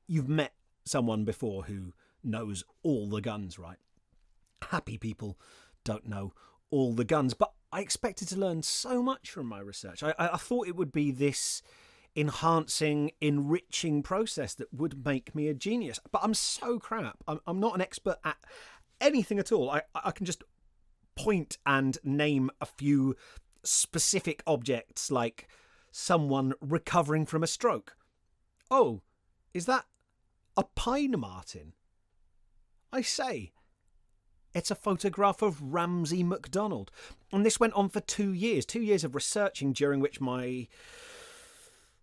you've 0.09 0.29
met 0.29 0.53
someone 0.85 1.25
before 1.25 1.65
who 1.65 1.93
knows 2.25 2.65
all 2.83 3.09
the 3.09 3.21
guns, 3.21 3.59
right? 3.59 3.79
Happy 4.71 4.99
people 4.99 5.39
don't 5.85 6.07
know 6.09 6.33
all 6.71 6.93
the 6.93 7.05
guns, 7.05 7.35
but 7.35 7.53
I 7.73 7.81
expected 7.81 8.29
to 8.29 8.39
learn 8.39 8.63
so 8.63 9.03
much 9.03 9.31
from 9.31 9.47
my 9.47 9.61
research. 9.61 10.03
I, 10.03 10.15
I 10.19 10.37
thought 10.37 10.69
it 10.69 10.77
would 10.77 10.93
be 10.93 11.11
this 11.11 11.63
enhancing, 12.15 13.13
enriching 13.21 14.03
process 14.03 14.55
that 14.55 14.73
would 14.75 15.05
make 15.05 15.35
me 15.35 15.49
a 15.49 15.55
genius. 15.55 15.99
But 16.11 16.23
I'm 16.23 16.35
so 16.35 16.79
crap. 16.79 17.25
I'm, 17.27 17.41
I'm 17.47 17.61
not 17.61 17.75
an 17.75 17.81
expert 17.81 18.19
at 18.25 18.37
anything 19.01 19.39
at 19.39 19.51
all. 19.51 19.71
I, 19.71 19.83
I 19.95 20.11
can 20.11 20.27
just 20.27 20.45
point 21.15 21.57
and 21.65 21.99
name 22.05 22.51
a 22.61 22.67
few 22.67 23.17
specific 23.63 24.43
objects 24.47 25.11
like 25.11 25.49
someone 25.91 26.53
recovering 26.61 27.25
from 27.25 27.43
a 27.43 27.47
stroke. 27.47 27.97
Oh, 28.71 29.01
is 29.55 29.67
that 29.67 29.87
a 30.57 30.65
pine 30.65 31.15
marten? 31.19 31.73
I 32.93 33.01
say, 33.01 33.53
it's 34.55 34.71
a 34.71 34.75
photograph 34.75 35.43
of 35.43 35.61
Ramsay 35.63 36.23
MacDonald. 36.23 36.91
And 37.33 37.45
this 37.45 37.59
went 37.61 37.75
on 37.75 37.89
for 37.89 38.01
two 38.01 38.33
years, 38.33 38.67
two 38.67 38.83
years 38.83 39.05
of 39.05 39.15
researching 39.15 39.73
during 39.73 40.01
which 40.01 40.21
my 40.21 40.69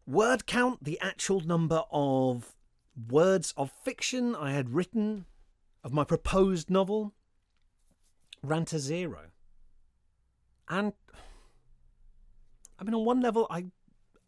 word 0.07 0.47
count, 0.47 0.83
the 0.83 0.99
actual 0.99 1.41
number 1.41 1.83
of 1.91 2.55
words 3.09 3.53
of 3.55 3.71
fiction 3.83 4.35
I 4.35 4.51
had 4.51 4.73
written 4.73 5.25
of 5.83 5.93
my 5.93 6.03
proposed 6.03 6.69
novel, 6.69 7.13
ran 8.41 8.65
to 8.65 8.79
zero. 8.79 9.31
And 10.67 10.93
I 12.79 12.83
mean, 12.83 12.93
on 12.93 13.05
one 13.05 13.21
level, 13.21 13.47
I 13.49 13.65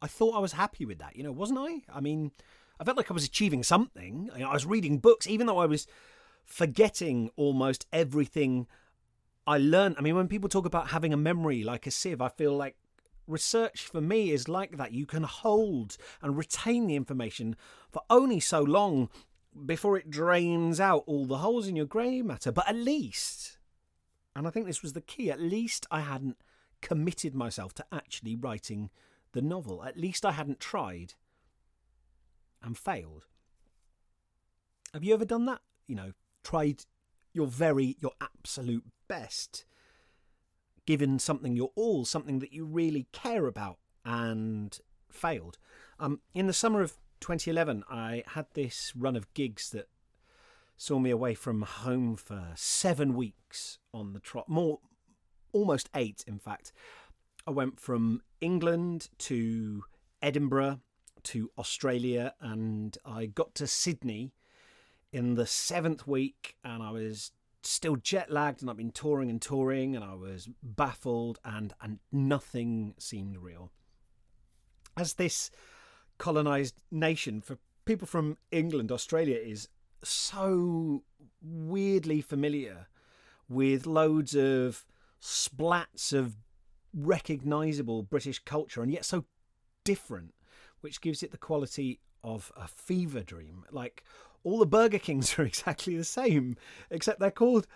I 0.01 0.07
thought 0.07 0.35
I 0.35 0.39
was 0.39 0.53
happy 0.53 0.85
with 0.85 0.99
that. 0.99 1.15
You 1.15 1.23
know, 1.23 1.31
wasn't 1.31 1.59
I? 1.59 1.81
I 1.93 2.01
mean, 2.01 2.31
I 2.79 2.83
felt 2.83 2.97
like 2.97 3.11
I 3.11 3.13
was 3.13 3.25
achieving 3.25 3.63
something. 3.63 4.29
I 4.35 4.51
was 4.53 4.65
reading 4.65 4.97
books, 4.97 5.27
even 5.27 5.47
though 5.47 5.59
I 5.59 5.65
was 5.65 5.87
forgetting 6.45 7.29
almost 7.35 7.85
everything 7.91 8.67
I 9.47 9.57
learned. 9.57 9.95
I 9.97 10.01
mean, 10.01 10.15
when 10.15 10.27
people 10.27 10.49
talk 10.49 10.65
about 10.65 10.89
having 10.89 11.13
a 11.13 11.17
memory 11.17 11.63
like 11.63 11.87
a 11.87 11.91
sieve, 11.91 12.21
I 12.21 12.29
feel 12.29 12.55
like 12.55 12.75
research 13.27 13.83
for 13.83 14.01
me 14.01 14.31
is 14.31 14.47
like 14.47 14.77
that. 14.77 14.93
You 14.93 15.05
can 15.05 15.23
hold 15.23 15.97
and 16.21 16.37
retain 16.37 16.87
the 16.87 16.95
information 16.95 17.55
for 17.91 18.01
only 18.09 18.39
so 18.39 18.61
long 18.61 19.09
before 19.65 19.97
it 19.97 20.09
drains 20.09 20.79
out 20.79 21.03
all 21.07 21.25
the 21.25 21.39
holes 21.39 21.67
in 21.67 21.75
your 21.75 21.85
grey 21.85 22.21
matter. 22.21 22.51
But 22.51 22.69
at 22.69 22.75
least, 22.75 23.57
and 24.35 24.47
I 24.47 24.51
think 24.51 24.65
this 24.65 24.81
was 24.81 24.93
the 24.93 25.01
key, 25.01 25.31
at 25.31 25.41
least 25.41 25.85
I 25.91 26.01
hadn't 26.01 26.37
committed 26.81 27.35
myself 27.35 27.73
to 27.75 27.85
actually 27.91 28.35
writing 28.35 28.89
the 29.33 29.41
novel. 29.41 29.83
At 29.83 29.97
least 29.97 30.25
I 30.25 30.31
hadn't 30.31 30.59
tried 30.59 31.13
and 32.61 32.77
failed. 32.77 33.25
Have 34.93 35.03
you 35.03 35.13
ever 35.13 35.25
done 35.25 35.45
that? 35.45 35.61
You 35.87 35.95
know, 35.95 36.11
tried 36.43 36.85
your 37.33 37.47
very, 37.47 37.97
your 37.99 38.11
absolute 38.19 38.85
best, 39.07 39.65
given 40.85 41.19
something 41.19 41.55
your 41.55 41.71
all, 41.75 42.05
something 42.05 42.39
that 42.39 42.53
you 42.53 42.65
really 42.65 43.07
care 43.11 43.47
about, 43.47 43.77
and 44.05 44.79
failed. 45.09 45.57
Um, 45.99 46.21
in 46.33 46.47
the 46.47 46.53
summer 46.53 46.81
of 46.81 46.97
2011, 47.19 47.83
I 47.89 48.23
had 48.27 48.47
this 48.53 48.93
run 48.95 49.15
of 49.15 49.31
gigs 49.33 49.69
that 49.71 49.87
saw 50.77 50.97
me 50.97 51.11
away 51.11 51.35
from 51.35 51.61
home 51.61 52.15
for 52.15 52.47
seven 52.55 53.13
weeks 53.13 53.77
on 53.93 54.13
the 54.13 54.19
trot. 54.19 54.49
More, 54.49 54.79
almost 55.51 55.89
eight, 55.95 56.23
in 56.27 56.39
fact. 56.39 56.71
I 57.45 57.51
went 57.51 57.79
from 57.79 58.21
England 58.39 59.09
to 59.19 59.83
Edinburgh 60.21 60.79
to 61.23 61.51
Australia, 61.57 62.33
and 62.39 62.97
I 63.05 63.27
got 63.27 63.53
to 63.55 63.67
Sydney 63.67 64.33
in 65.11 65.35
the 65.35 65.45
seventh 65.45 66.07
week, 66.07 66.55
and 66.63 66.81
I 66.81 66.91
was 66.91 67.31
still 67.63 67.95
jet 67.95 68.31
lagged, 68.31 68.61
and 68.61 68.69
I've 68.69 68.77
been 68.77 68.91
touring 68.91 69.29
and 69.29 69.41
touring, 69.41 69.95
and 69.95 70.03
I 70.03 70.15
was 70.15 70.49
baffled, 70.63 71.39
and 71.43 71.73
and 71.81 71.99
nothing 72.11 72.95
seemed 72.97 73.37
real. 73.37 73.71
As 74.97 75.13
this 75.13 75.51
colonized 76.17 76.81
nation 76.91 77.41
for 77.41 77.57
people 77.85 78.07
from 78.07 78.37
England, 78.51 78.91
Australia 78.91 79.37
is 79.37 79.67
so 80.03 81.03
weirdly 81.41 82.21
familiar 82.21 82.87
with 83.47 83.85
loads 83.85 84.35
of 84.35 84.85
splats 85.21 86.13
of 86.13 86.35
recognizable 86.93 88.03
British 88.03 88.39
culture 88.39 88.81
and 88.81 88.91
yet 88.91 89.05
so 89.05 89.25
different, 89.83 90.33
which 90.81 91.01
gives 91.01 91.21
it 91.23 91.31
the 91.31 91.37
quality 91.37 91.99
of 92.23 92.51
a 92.55 92.67
fever 92.67 93.21
dream. 93.21 93.65
Like 93.71 94.03
all 94.43 94.59
the 94.59 94.65
Burger 94.65 94.99
Kings 94.99 95.37
are 95.39 95.43
exactly 95.43 95.95
the 95.95 96.03
same, 96.03 96.57
except 96.89 97.19
they're 97.19 97.31
called 97.31 97.67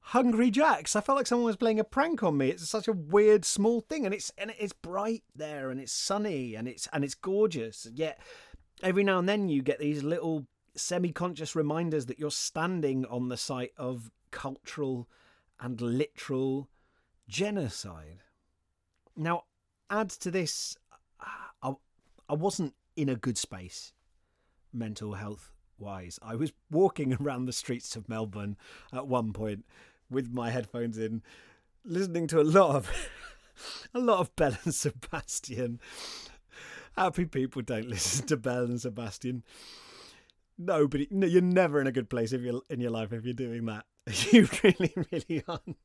Hungry 0.00 0.50
Jacks. 0.50 0.94
I 0.96 1.00
felt 1.00 1.16
like 1.16 1.26
someone 1.26 1.46
was 1.46 1.56
playing 1.56 1.80
a 1.80 1.84
prank 1.84 2.22
on 2.22 2.36
me. 2.36 2.50
It's 2.50 2.68
such 2.68 2.88
a 2.88 2.92
weird 2.92 3.44
small 3.44 3.80
thing, 3.80 4.04
and 4.04 4.14
it's 4.14 4.30
and 4.36 4.52
it's 4.58 4.72
bright 4.72 5.24
there, 5.34 5.70
and 5.70 5.80
it's 5.80 5.92
sunny, 5.92 6.54
and 6.54 6.68
it's 6.68 6.88
and 6.92 7.04
it's 7.04 7.14
gorgeous. 7.14 7.86
Yet 7.92 8.20
every 8.82 9.04
now 9.04 9.18
and 9.18 9.28
then 9.28 9.48
you 9.48 9.62
get 9.62 9.78
these 9.78 10.02
little 10.02 10.46
semi-conscious 10.76 11.54
reminders 11.54 12.06
that 12.06 12.18
you're 12.18 12.30
standing 12.30 13.06
on 13.06 13.28
the 13.28 13.36
site 13.36 13.72
of 13.76 14.10
cultural 14.30 15.08
and 15.60 15.80
literal 15.80 16.68
genocide. 17.28 18.24
Now, 19.16 19.44
add 19.88 20.10
to 20.10 20.30
this, 20.30 20.76
uh, 21.20 21.24
I, 21.62 21.72
I 22.28 22.34
wasn't 22.34 22.74
in 22.96 23.08
a 23.08 23.16
good 23.16 23.38
space 23.38 23.92
mental 24.72 25.14
health 25.14 25.52
wise. 25.78 26.18
I 26.22 26.34
was 26.34 26.52
walking 26.70 27.14
around 27.20 27.46
the 27.46 27.52
streets 27.52 27.96
of 27.96 28.08
Melbourne 28.08 28.56
at 28.92 29.06
one 29.06 29.32
point 29.32 29.64
with 30.10 30.32
my 30.32 30.50
headphones 30.50 30.98
in, 30.98 31.22
listening 31.84 32.26
to 32.28 32.40
a 32.40 32.42
lot 32.42 32.76
of 32.76 33.08
a 33.94 33.98
lot 33.98 34.20
of 34.20 34.34
Belle 34.36 34.56
and 34.64 34.74
Sebastian. 34.74 35.80
Happy 36.96 37.24
people 37.24 37.62
don't 37.62 37.88
listen 37.88 38.26
to 38.26 38.36
Belle 38.36 38.64
and 38.64 38.80
Sebastian. 38.80 39.44
Nobody, 40.56 41.08
no, 41.10 41.26
you're 41.26 41.42
never 41.42 41.80
in 41.80 41.88
a 41.88 41.92
good 41.92 42.08
place 42.08 42.32
if 42.32 42.40
you're 42.40 42.62
in 42.70 42.80
your 42.80 42.92
life 42.92 43.12
if 43.12 43.24
you're 43.24 43.34
doing 43.34 43.66
that. 43.66 43.84
You 44.30 44.48
really, 44.62 44.92
really 45.10 45.42
aren't. 45.48 45.76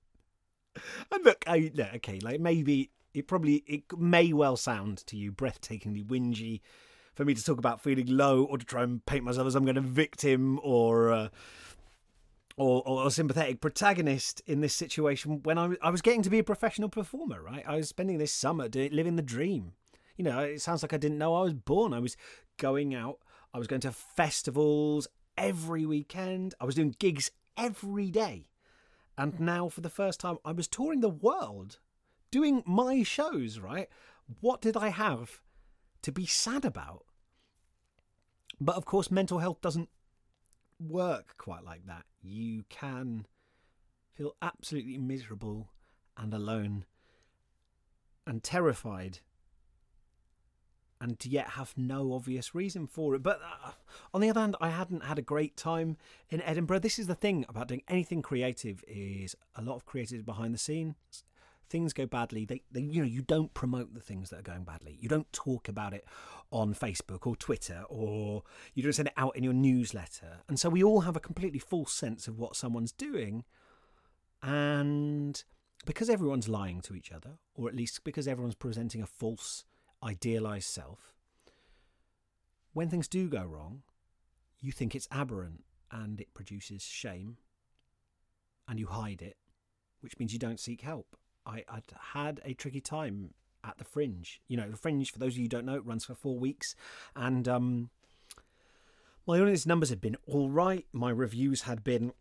And 1.12 1.26
look, 1.26 1.44
I, 1.48 1.72
okay, 1.96 2.20
like 2.20 2.40
maybe 2.40 2.92
it 3.14 3.28
probably 3.28 3.64
it 3.66 3.84
may 3.98 4.34
well 4.34 4.56
sound 4.58 5.06
to 5.08 5.18
you 5.18 5.32
breathtakingly 5.32 6.06
whingy 6.06 6.62
for 7.20 7.26
me 7.26 7.34
to 7.34 7.44
talk 7.44 7.58
about 7.58 7.82
feeling 7.82 8.08
low 8.08 8.46
or 8.46 8.58
to 8.58 8.66
try 8.66 8.82
and 8.82 9.06
paint 9.06 9.26
myself 9.26 9.46
as 9.46 9.54
I'm 9.54 9.66
going 9.66 9.76
to 9.76 9.82
victim 9.82 10.58
or. 10.64 11.12
Uh, 11.12 11.30
or, 12.56 12.86
or 12.86 13.08
a 13.08 13.12
sympathetic 13.12 13.62
protagonist 13.62 14.42
in 14.46 14.60
this 14.60 14.74
situation 14.74 15.42
when 15.44 15.58
I, 15.58 15.76
I 15.82 15.92
was 15.92 16.02
getting 16.02 16.24
to 16.24 16.30
be 16.30 16.40
a 16.40 16.44
professional 16.44 16.90
performer, 16.90 17.42
right? 17.42 17.64
I 17.66 17.78
was 17.78 17.88
spending 17.88 18.18
this 18.18 18.34
summer 18.34 18.68
doing, 18.68 18.92
living 18.92 19.16
the 19.16 19.22
dream. 19.22 19.72
You 20.18 20.26
know, 20.26 20.40
it 20.40 20.62
sounds 20.62 20.82
like 20.82 20.92
I 20.92 20.98
didn't 20.98 21.18
know 21.18 21.36
I 21.36 21.44
was 21.44 21.54
born. 21.54 21.94
I 21.94 22.00
was 22.00 22.18
going 22.58 22.94
out, 22.94 23.20
I 23.54 23.60
was 23.60 23.68
going 23.68 23.80
to 23.82 23.94
festivals 23.94 25.08
every 25.38 25.86
weekend, 25.86 26.54
I 26.60 26.66
was 26.66 26.76
doing 26.76 26.96
gigs 27.00 27.32
every 27.58 28.12
day. 28.12 28.50
And 29.18 29.40
now, 29.40 29.70
for 29.70 29.80
the 29.80 29.90
first 29.90 30.20
time, 30.20 30.38
I 30.44 30.52
was 30.52 30.68
touring 30.68 31.00
the 31.00 31.08
world 31.08 31.80
doing 32.30 32.62
my 32.66 33.04
shows, 33.04 33.58
right? 33.58 33.88
What 34.42 34.60
did 34.60 34.76
I 34.76 34.90
have 34.90 35.42
to 36.02 36.12
be 36.12 36.26
sad 36.26 36.66
about? 36.66 37.06
But 38.62 38.76
of 38.76 38.86
course, 38.86 39.10
mental 39.10 39.40
health 39.40 39.62
doesn't 39.62 39.90
work 40.80 41.36
quite 41.38 41.64
like 41.64 41.86
that. 41.86 42.04
You 42.22 42.64
can 42.70 43.26
feel 44.14 44.36
absolutely 44.42 44.98
miserable 44.98 45.70
and 46.18 46.34
alone 46.34 46.86
and 48.28 48.44
terrified 48.44 49.20
and 51.02 51.18
yet 51.26 51.52
have 51.52 51.74
no 51.78 52.12
obvious 52.14 52.54
reason 52.54 52.86
for 52.86 53.16
it. 53.16 53.24
But 53.24 53.40
uh, 53.42 53.72
on 54.14 54.20
the 54.20 54.30
other 54.30 54.42
hand, 54.42 54.58
I 54.60 54.70
hadn't 54.70 55.06
had 55.06 55.18
a 55.18 55.24
great 55.24 55.56
time 55.56 55.96
in 56.30 56.42
Edinburgh. 56.42 56.80
This 56.80 57.00
is 57.00 57.08
the 57.08 57.16
thing 57.16 57.46
about 57.48 57.70
doing 57.70 57.84
anything 57.88 58.22
creative 58.22 58.84
is 58.88 59.36
a 59.56 59.62
lot 59.62 59.76
of 59.76 59.86
creatives 59.86 60.26
behind 60.26 60.54
the 60.54 60.60
scenes 60.60 61.24
things 61.70 61.94
go 61.94 62.06
badly, 62.06 62.46
they, 62.46 62.62
they 62.72 62.82
you 62.82 63.02
know 63.02 63.08
you 63.08 63.22
don't 63.22 63.54
promote 63.54 63.94
the 63.94 64.02
things 64.02 64.30
that 64.30 64.40
are 64.40 64.44
going 64.44 64.64
badly. 64.64 64.98
You 65.00 65.10
don't 65.10 65.32
talk 65.32 65.68
about 65.68 65.94
it 65.94 66.06
on 66.52 66.74
Facebook 66.74 67.28
or 67.28 67.36
Twitter, 67.36 67.84
or 67.90 68.44
you 68.74 68.84
don't 68.84 68.94
send 68.94 69.08
it 69.08 69.14
out 69.18 69.36
in 69.36 69.44
your 69.44 69.54
newsletter. 69.54 70.40
And 70.48 70.60
so 70.60 70.70
we 70.70 70.84
all 70.84 71.02
have 71.02 71.16
a 71.16 71.20
completely 71.20 71.60
false 71.60 71.94
sense 71.94 72.28
of 72.28 72.40
what 72.40 72.56
someone's 72.56 72.92
doing, 72.92 73.44
and 74.42 75.44
because 75.86 76.10
everyone's 76.10 76.50
lying 76.50 76.82
to 76.82 76.96
each 76.96 77.12
other, 77.12 77.38
or 77.56 77.70
at 77.70 77.76
least 77.76 78.04
because 78.04 78.28
everyone's 78.28 78.56
presenting 78.56 79.02
a 79.02 79.08
false, 79.08 79.64
idealized 80.04 80.70
self. 80.70 81.14
When 82.74 82.90
things 82.90 83.08
do 83.08 83.30
go 83.30 83.44
wrong, 83.44 83.84
you 84.60 84.72
think 84.72 84.94
it's 84.94 85.08
aberrant 85.12 85.64
and 85.92 86.20
it 86.20 86.34
produces 86.34 86.84
shame, 86.84 87.38
and 88.68 88.80
you 88.80 88.88
hide 88.88 89.22
it, 89.22 89.38
which 90.02 90.18
means 90.20 90.34
you 90.34 90.40
don't 90.40 90.60
seek 90.60 90.82
help. 90.82 91.16
I, 91.46 91.64
would 91.74 91.84
had 92.14 92.42
a 92.44 92.54
tricky 92.54 92.82
time 92.82 93.34
at 93.64 93.78
the 93.78 93.84
Fringe. 93.84 94.42
You 94.48 94.58
know, 94.58 94.70
the 94.70 94.78
Fringe, 94.78 95.12
for 95.12 95.20
those 95.20 95.34
of 95.34 95.38
you 95.38 95.44
who 95.44 95.50
don't 95.50 95.66
know, 95.66 95.76
it 95.76 95.86
runs 95.86 96.06
for 96.06 96.16
four 96.16 96.38
weeks, 96.38 96.76
and 97.16 97.48
um, 97.48 97.90
my 99.28 99.40
audience 99.40 99.66
numbers 99.66 99.90
had 99.90 100.02
been 100.02 100.18
all 100.28 100.50
right. 100.50 100.86
My 100.94 101.10
reviews 101.10 101.62
had 101.62 101.84
been 101.84 102.14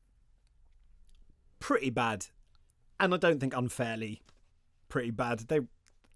pretty 1.60 1.90
bad, 1.90 2.26
and 2.98 3.14
I 3.14 3.16
don't 3.16 3.40
think 3.40 3.56
unfairly 3.56 4.22
pretty 4.88 5.10
bad. 5.10 5.40
They 5.40 5.60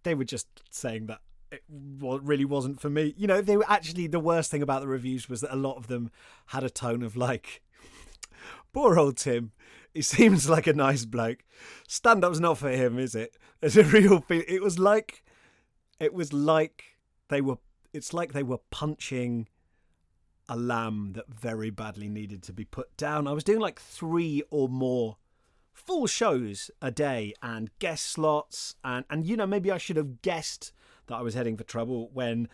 they 0.02 0.14
were 0.14 0.24
just 0.24 0.48
saying 0.70 1.06
that 1.06 1.20
it 1.52 1.62
really 1.68 2.44
wasn't 2.44 2.80
for 2.80 2.88
me. 2.88 3.14
You 3.16 3.26
know, 3.26 3.40
they 3.40 3.56
were 3.56 3.70
actually 3.70 4.06
the 4.06 4.18
worst 4.18 4.50
thing 4.50 4.62
about 4.62 4.80
the 4.80 4.88
reviews 4.88 5.28
was 5.28 5.42
that 5.42 5.54
a 5.54 5.56
lot 5.56 5.76
of 5.76 5.86
them 5.86 6.10
had 6.46 6.64
a 6.64 6.70
tone 6.70 7.02
of 7.02 7.14
like, 7.14 7.62
poor 8.72 8.98
old 8.98 9.16
Tim 9.16 9.52
he 9.94 10.02
seems 10.02 10.48
like 10.48 10.66
a 10.66 10.72
nice 10.72 11.04
bloke. 11.04 11.44
Stand 11.86 12.24
up's 12.24 12.40
not 12.40 12.58
for 12.58 12.70
him, 12.70 12.98
is 12.98 13.14
it? 13.14 13.36
There's 13.60 13.76
a 13.76 13.84
real 13.84 14.20
feel. 14.20 14.42
It 14.48 14.62
was 14.62 14.78
like, 14.78 15.24
it 16.00 16.14
was 16.14 16.32
like 16.32 16.84
they 17.28 17.40
were. 17.40 17.58
It's 17.92 18.14
like 18.14 18.32
they 18.32 18.42
were 18.42 18.60
punching 18.70 19.48
a 20.48 20.56
lamb 20.56 21.12
that 21.14 21.28
very 21.28 21.70
badly 21.70 22.08
needed 22.08 22.42
to 22.44 22.52
be 22.52 22.64
put 22.64 22.96
down. 22.96 23.28
I 23.28 23.32
was 23.32 23.44
doing 23.44 23.60
like 23.60 23.80
three 23.80 24.42
or 24.50 24.68
more 24.68 25.18
full 25.72 26.06
shows 26.06 26.70
a 26.80 26.90
day 26.90 27.32
and 27.42 27.70
guest 27.78 28.06
slots 28.06 28.74
and 28.84 29.06
and 29.08 29.26
you 29.26 29.36
know 29.36 29.46
maybe 29.46 29.70
I 29.70 29.78
should 29.78 29.96
have 29.96 30.20
guessed 30.20 30.70
that 31.06 31.16
I 31.16 31.22
was 31.22 31.32
heading 31.34 31.56
for 31.56 31.64
trouble 31.64 32.10
when 32.12 32.48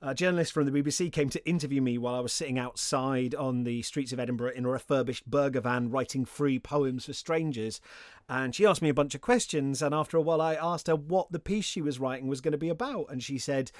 a 0.00 0.14
journalist 0.14 0.52
from 0.52 0.64
the 0.64 0.82
BBC 0.82 1.10
came 1.10 1.28
to 1.30 1.48
interview 1.48 1.82
me 1.82 1.98
while 1.98 2.14
I 2.14 2.20
was 2.20 2.32
sitting 2.32 2.58
outside 2.58 3.34
on 3.34 3.64
the 3.64 3.82
streets 3.82 4.12
of 4.12 4.20
Edinburgh 4.20 4.52
in 4.52 4.64
a 4.64 4.68
refurbished 4.68 5.26
burger 5.26 5.60
van 5.60 5.90
writing 5.90 6.24
free 6.24 6.60
poems 6.60 7.06
for 7.06 7.12
strangers. 7.12 7.80
And 8.28 8.54
she 8.54 8.64
asked 8.64 8.82
me 8.82 8.90
a 8.90 8.94
bunch 8.94 9.16
of 9.16 9.20
questions. 9.20 9.82
And 9.82 9.92
after 9.92 10.16
a 10.16 10.22
while, 10.22 10.40
I 10.40 10.54
asked 10.54 10.86
her 10.86 10.94
what 10.94 11.32
the 11.32 11.40
piece 11.40 11.64
she 11.64 11.82
was 11.82 11.98
writing 11.98 12.28
was 12.28 12.40
going 12.40 12.52
to 12.52 12.58
be 12.58 12.68
about. 12.68 13.06
And 13.10 13.22
she 13.22 13.38
said, 13.38 13.72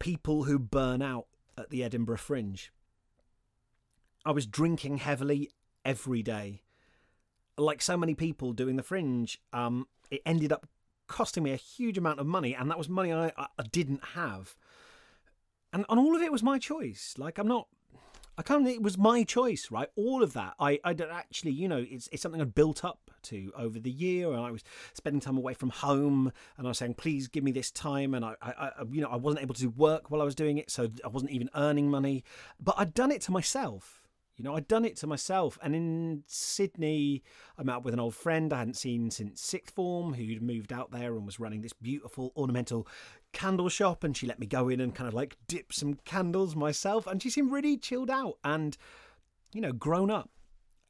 People 0.00 0.44
who 0.44 0.58
burn 0.58 1.02
out 1.02 1.26
at 1.56 1.70
the 1.70 1.84
Edinburgh 1.84 2.18
Fringe. 2.18 2.72
I 4.24 4.32
was 4.32 4.46
drinking 4.46 4.98
heavily 4.98 5.50
every 5.84 6.22
day. 6.22 6.62
Like 7.56 7.80
so 7.80 7.96
many 7.96 8.14
people 8.14 8.52
doing 8.52 8.74
the 8.76 8.82
Fringe, 8.82 9.40
um, 9.52 9.86
it 10.10 10.22
ended 10.26 10.52
up 10.52 10.66
costing 11.06 11.44
me 11.44 11.52
a 11.52 11.56
huge 11.56 11.98
amount 11.98 12.18
of 12.18 12.26
money, 12.26 12.54
and 12.54 12.70
that 12.70 12.78
was 12.78 12.88
money 12.88 13.12
I, 13.12 13.30
I 13.36 13.62
didn't 13.70 14.02
have 14.14 14.56
and 15.72 15.84
and 15.88 15.98
all 15.98 16.14
of 16.14 16.22
it 16.22 16.32
was 16.32 16.42
my 16.42 16.58
choice. 16.58 17.14
Like 17.18 17.38
I'm 17.38 17.48
not. 17.48 17.68
I 18.38 18.42
can't. 18.42 18.66
It 18.66 18.82
was 18.82 18.96
my 18.96 19.24
choice, 19.24 19.70
right? 19.70 19.88
All 19.94 20.22
of 20.22 20.32
that. 20.32 20.54
I, 20.58 20.80
I 20.84 20.96
actually, 21.12 21.52
you 21.52 21.68
know, 21.68 21.84
it's 21.86 22.08
it's 22.12 22.22
something 22.22 22.40
I 22.40 22.44
built 22.44 22.82
up 22.82 23.10
to 23.24 23.52
over 23.56 23.78
the 23.78 23.90
year, 23.90 24.32
and 24.32 24.40
I 24.40 24.50
was 24.50 24.64
spending 24.94 25.20
time 25.20 25.36
away 25.36 25.52
from 25.52 25.68
home, 25.68 26.32
and 26.56 26.66
I 26.66 26.70
was 26.70 26.78
saying, 26.78 26.94
please 26.94 27.28
give 27.28 27.44
me 27.44 27.52
this 27.52 27.70
time, 27.70 28.14
and 28.14 28.24
I, 28.24 28.34
I, 28.40 28.52
I, 28.52 28.72
you 28.90 29.02
know, 29.02 29.08
I 29.08 29.16
wasn't 29.16 29.42
able 29.42 29.54
to 29.56 29.66
work 29.66 30.10
while 30.10 30.22
I 30.22 30.24
was 30.24 30.34
doing 30.34 30.56
it, 30.56 30.70
so 30.70 30.88
I 31.04 31.08
wasn't 31.08 31.30
even 31.32 31.50
earning 31.54 31.90
money, 31.90 32.24
but 32.58 32.74
I'd 32.78 32.94
done 32.94 33.10
it 33.12 33.20
to 33.22 33.32
myself. 33.32 34.01
You 34.42 34.48
know, 34.48 34.56
I'd 34.56 34.66
done 34.66 34.84
it 34.84 34.96
to 34.96 35.06
myself. 35.06 35.56
And 35.62 35.72
in 35.72 36.24
Sydney, 36.26 37.22
I 37.56 37.62
met 37.62 37.76
up 37.76 37.84
with 37.84 37.94
an 37.94 38.00
old 38.00 38.16
friend 38.16 38.52
I 38.52 38.58
hadn't 38.58 38.76
seen 38.76 39.08
since 39.12 39.40
sixth 39.40 39.72
form 39.72 40.14
who'd 40.14 40.42
moved 40.42 40.72
out 40.72 40.90
there 40.90 41.14
and 41.14 41.24
was 41.24 41.38
running 41.38 41.60
this 41.60 41.72
beautiful 41.72 42.32
ornamental 42.36 42.88
candle 43.32 43.68
shop. 43.68 44.02
And 44.02 44.16
she 44.16 44.26
let 44.26 44.40
me 44.40 44.48
go 44.48 44.68
in 44.68 44.80
and 44.80 44.96
kind 44.96 45.06
of 45.06 45.14
like 45.14 45.36
dip 45.46 45.72
some 45.72 45.94
candles 46.04 46.56
myself. 46.56 47.06
And 47.06 47.22
she 47.22 47.30
seemed 47.30 47.52
really 47.52 47.76
chilled 47.76 48.10
out 48.10 48.38
and, 48.42 48.76
you 49.52 49.60
know, 49.60 49.70
grown 49.70 50.10
up. 50.10 50.30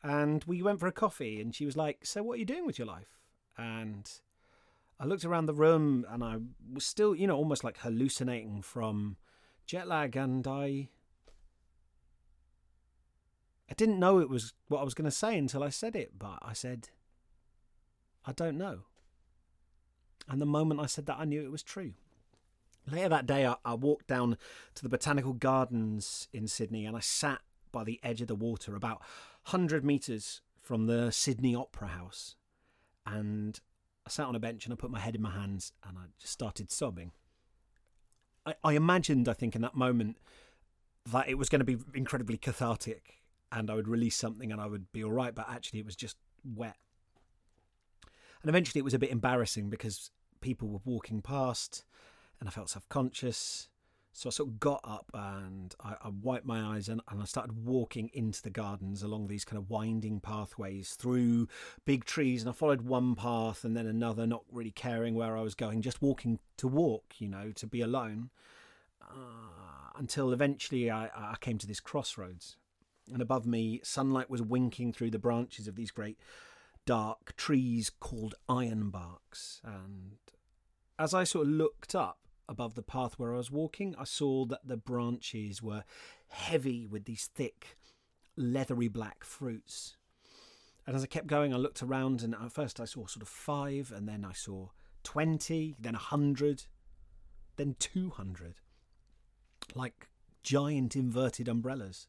And 0.03 0.43
we 0.45 0.63
went 0.63 0.81
for 0.81 0.87
a 0.87 0.93
coffee 0.93 1.39
and 1.39 1.55
she 1.55 1.67
was 1.67 1.77
like, 1.77 2.07
So, 2.07 2.23
what 2.23 2.37
are 2.37 2.39
you 2.39 2.47
doing 2.47 2.65
with 2.65 2.79
your 2.79 2.87
life? 2.87 3.19
And 3.59 4.11
I 4.99 5.05
looked 5.05 5.27
around 5.27 5.45
the 5.45 5.53
room 5.53 6.07
and 6.09 6.25
I 6.25 6.39
was 6.73 6.87
still, 6.87 7.15
you 7.15 7.27
know, 7.27 7.37
almost 7.37 7.65
like 7.65 7.77
hallucinating 7.81 8.63
from 8.63 9.19
jet 9.67 9.89
lag. 9.89 10.17
And 10.17 10.47
I 10.49 10.89
I 13.73 13.75
didn't 13.75 13.99
know 13.99 14.19
it 14.19 14.29
was 14.29 14.53
what 14.69 14.81
I 14.81 14.85
was 14.85 14.93
going 14.93 15.07
to 15.07 15.11
say 15.11 15.39
until 15.39 15.63
I 15.63 15.71
said 15.71 15.97
it, 15.97 16.19
but 16.19 16.39
I 16.43 16.53
said, 16.53 16.91
I 18.27 18.33
don't 18.33 18.59
know. 18.59 18.81
And 20.29 20.43
the 20.43 20.47
moment 20.47 20.79
I 20.79 20.85
said 20.85 21.07
that, 21.07 21.17
I 21.19 21.25
knew 21.25 21.43
it 21.43 21.51
was 21.51 21.63
true. 21.63 21.95
Later 22.87 23.09
that 23.09 23.27
day, 23.27 23.47
I, 23.47 23.57
I, 23.65 23.73
walked 23.73 24.09
down 24.09 24.37
to 24.75 24.83
the 24.83 24.91
Botanical 24.91 25.33
Gardens 25.33 26.29
in 26.35 26.49
Sydney 26.49 26.85
and 26.85 26.95
I 26.95 27.01
sat 27.01 27.41
by 27.73 27.83
the 27.83 27.99
edge 28.03 28.21
of 28.21 28.29
the 28.29 28.35
water 28.35 28.77
about 28.77 28.99
100 29.49 29.87
metres 29.87 30.43
from 30.61 30.85
the 30.85 31.11
Sydney 31.11 31.55
Opera 31.55 31.89
House. 31.89 32.37
And 33.07 33.59
I 34.07 34.11
sat 34.11 34.27
on 34.27 34.37
a 34.37 34.39
bench 34.39 34.67
and 34.67 34.75
I 34.75 34.77
put 34.77 34.91
my 34.91 35.01
head 35.01 35.15
in 35.15 35.23
my 35.23 35.31
hands 35.31 35.73
and 35.89 35.97
I 35.97 36.03
just 36.21 36.35
started 36.35 36.71
sobbing. 36.71 37.13
I, 38.45 38.55
I 38.63 38.75
imagined, 38.75 39.31
I 39.31 39.33
think, 39.33 39.57
in 39.57 39.63
that 39.63 39.75
moment 39.75 40.19
that 41.11 41.31
it 41.31 41.39
was 41.39 41.49
going 41.49 41.61
to 41.61 41.65
be 41.65 41.79
incredibly 41.95 42.37
cathartic 42.37 43.22
and 43.53 43.71
I 43.71 43.75
would 43.75 43.89
release 43.89 44.17
something 44.17 44.51
and 44.51 44.61
I 44.61 44.67
would 44.67 44.91
be 44.93 45.05
all 45.05 45.13
right. 45.13 45.35
But 45.35 45.49
actually, 45.49 45.81
it 45.81 45.87
was 45.87 45.97
just 45.97 46.17
wet. 46.45 46.77
And 48.43 48.49
eventually, 48.49 48.81
it 48.81 48.85
was 48.85 48.95
a 48.95 48.99
bit 48.99 49.11
embarrassing 49.11 49.71
because 49.71 50.11
people 50.41 50.69
were 50.69 50.81
walking 50.85 51.23
past 51.23 51.85
and 52.41 52.49
I 52.49 52.53
felt 52.53 52.71
self 52.71 52.89
conscious. 52.89 53.69
So 54.15 54.29
I 54.29 54.31
sort 54.31 54.51
of 54.51 54.61
got 54.61 54.81
up 54.85 55.11
and 55.15 55.75
I, 55.83 55.95
I 56.03 56.11
wiped 56.11 56.45
my 56.45 56.61
eyes 56.61 56.91
and, 56.91 57.01
and, 57.09 57.23
I 57.23 57.25
started 57.25 57.65
walking 57.65 58.11
into 58.13 58.43
the 58.43 58.51
gardens 58.51 59.03
along 59.03 59.29
these 59.29 59.43
kind 59.43 59.57
of 59.57 59.71
winding 59.71 60.21
pathways 60.21 60.93
through 60.97 61.49
big 61.87 62.05
trees. 62.05 62.43
And 62.43 62.51
I 62.51 62.53
followed 62.53 62.83
one 62.83 63.15
path 63.15 63.65
and 63.65 63.75
then 63.75 63.87
another, 63.87 64.27
not 64.27 64.45
really 64.53 64.71
caring 64.71 65.15
where 65.15 65.35
I 65.35 65.41
was 65.41 65.55
going, 65.55 65.81
just 65.81 66.03
walking 66.03 66.41
to 66.59 66.69
walk, 66.69 67.15
you 67.21 67.29
know, 67.29 67.53
to 67.53 67.67
be 67.67 67.81
alone. 67.81 68.29
Uh, 69.01 69.97
until 69.97 70.31
eventually 70.31 70.91
I, 70.91 71.07
I 71.07 71.37
came 71.41 71.57
to 71.57 71.67
this 71.67 71.81
crossroads 71.81 72.57
and 73.13 73.23
above 73.23 73.47
me, 73.47 73.81
sunlight 73.83 74.31
was 74.31 74.43
winking 74.43 74.93
through 74.93 75.11
the 75.11 75.19
branches 75.19 75.69
of 75.69 75.77
these 75.77 75.91
great 75.91 76.19
dark 76.87 77.37
trees 77.37 77.91
called 77.91 78.35
ironbarks. 78.49 79.61
And 79.65 80.17
as 80.99 81.15
I 81.15 81.25
sort 81.25 81.47
of 81.47 81.53
looked 81.53 81.95
up 81.95 82.19
above 82.49 82.75
the 82.75 82.83
path 82.83 83.19
where 83.19 83.35
I 83.35 83.39
was 83.39 83.51
walking, 83.51 83.95
I 83.99 84.05
saw 84.05 84.45
that 84.47 84.67
the 84.67 84.77
branches 84.77 85.63
were 85.63 85.85
heavy 86.29 86.87
with 86.87 87.05
these 87.05 87.31
thick, 87.35 87.77
leathery 88.37 88.89
black 88.89 89.25
fruits. 89.25 89.97
And 90.87 90.97
as 90.97 91.03
I 91.03 91.07
kept 91.07 91.29
going, 91.29 91.55
I 91.55 91.59
looked 91.59 91.83
around, 91.83 92.23
and 92.23 92.35
at 92.35 92.53
first 92.53 92.81
I 92.81 92.85
saw 92.85 93.07
sort 93.07 93.23
of 93.23 93.29
five, 93.29 93.93
and 93.95 94.09
then 94.09 94.25
I 94.25 94.33
saw 94.33 94.71
20, 95.05 95.77
then 95.79 95.95
a 95.95 95.99
100, 95.99 96.65
then 97.57 97.77
200, 97.79 98.57
like 99.75 100.09
giant 100.43 100.97
inverted 100.97 101.49
umbrellas. 101.49 102.09